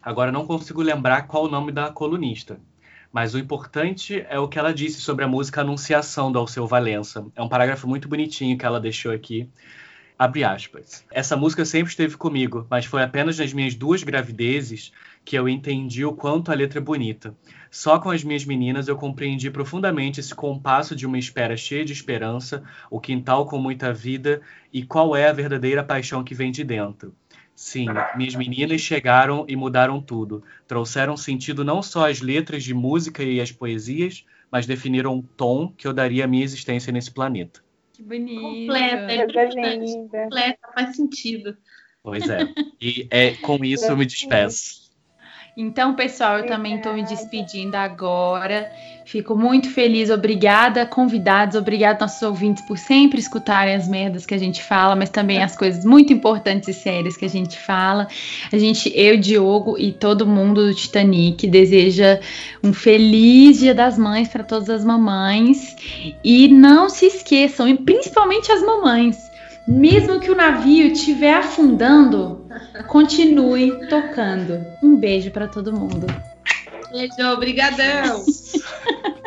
[0.02, 2.58] Agora não consigo lembrar qual o nome da colunista.
[3.12, 7.26] Mas o importante é o que ela disse sobre a música Anunciação do Alceu Valença.
[7.34, 9.50] É um parágrafo muito bonitinho que ela deixou aqui.
[10.18, 11.04] Abre aspas.
[11.12, 14.92] Essa música sempre esteve comigo, mas foi apenas nas minhas duas gravidezes
[15.24, 17.36] que eu entendi o quanto a letra é bonita.
[17.70, 21.92] Só com as minhas meninas eu compreendi profundamente esse compasso de uma espera cheia de
[21.92, 24.42] esperança, o quintal com muita vida
[24.72, 27.14] e qual é a verdadeira paixão que vem de dentro.
[27.54, 30.42] Sim, minhas meninas chegaram e mudaram tudo.
[30.66, 35.72] Trouxeram sentido não só às letras de música e às poesias, mas definiram um tom
[35.76, 37.67] que eu daria à minha existência nesse planeta.
[37.98, 38.40] Que bonito.
[38.40, 41.56] Completa, é completa, faz sentido.
[42.00, 42.38] Pois é.
[42.80, 44.86] E é, com isso eu me despeço.
[45.60, 48.70] Então, pessoal, eu também estou me despedindo agora.
[49.04, 54.38] Fico muito feliz, obrigada, convidados, obrigada nossos ouvintes por sempre escutarem as merdas que a
[54.38, 58.06] gente fala, mas também as coisas muito importantes e sérias que a gente fala.
[58.52, 62.20] A gente, eu, Diogo e todo mundo do Titanic deseja
[62.62, 65.74] um feliz Dia das Mães para todas as mamães
[66.22, 69.27] e não se esqueçam, e principalmente as mamães,
[69.68, 72.48] mesmo que o navio estiver afundando,
[72.86, 74.64] continue tocando.
[74.82, 76.06] Um beijo para todo mundo.
[76.90, 78.24] Beijo, obrigadão.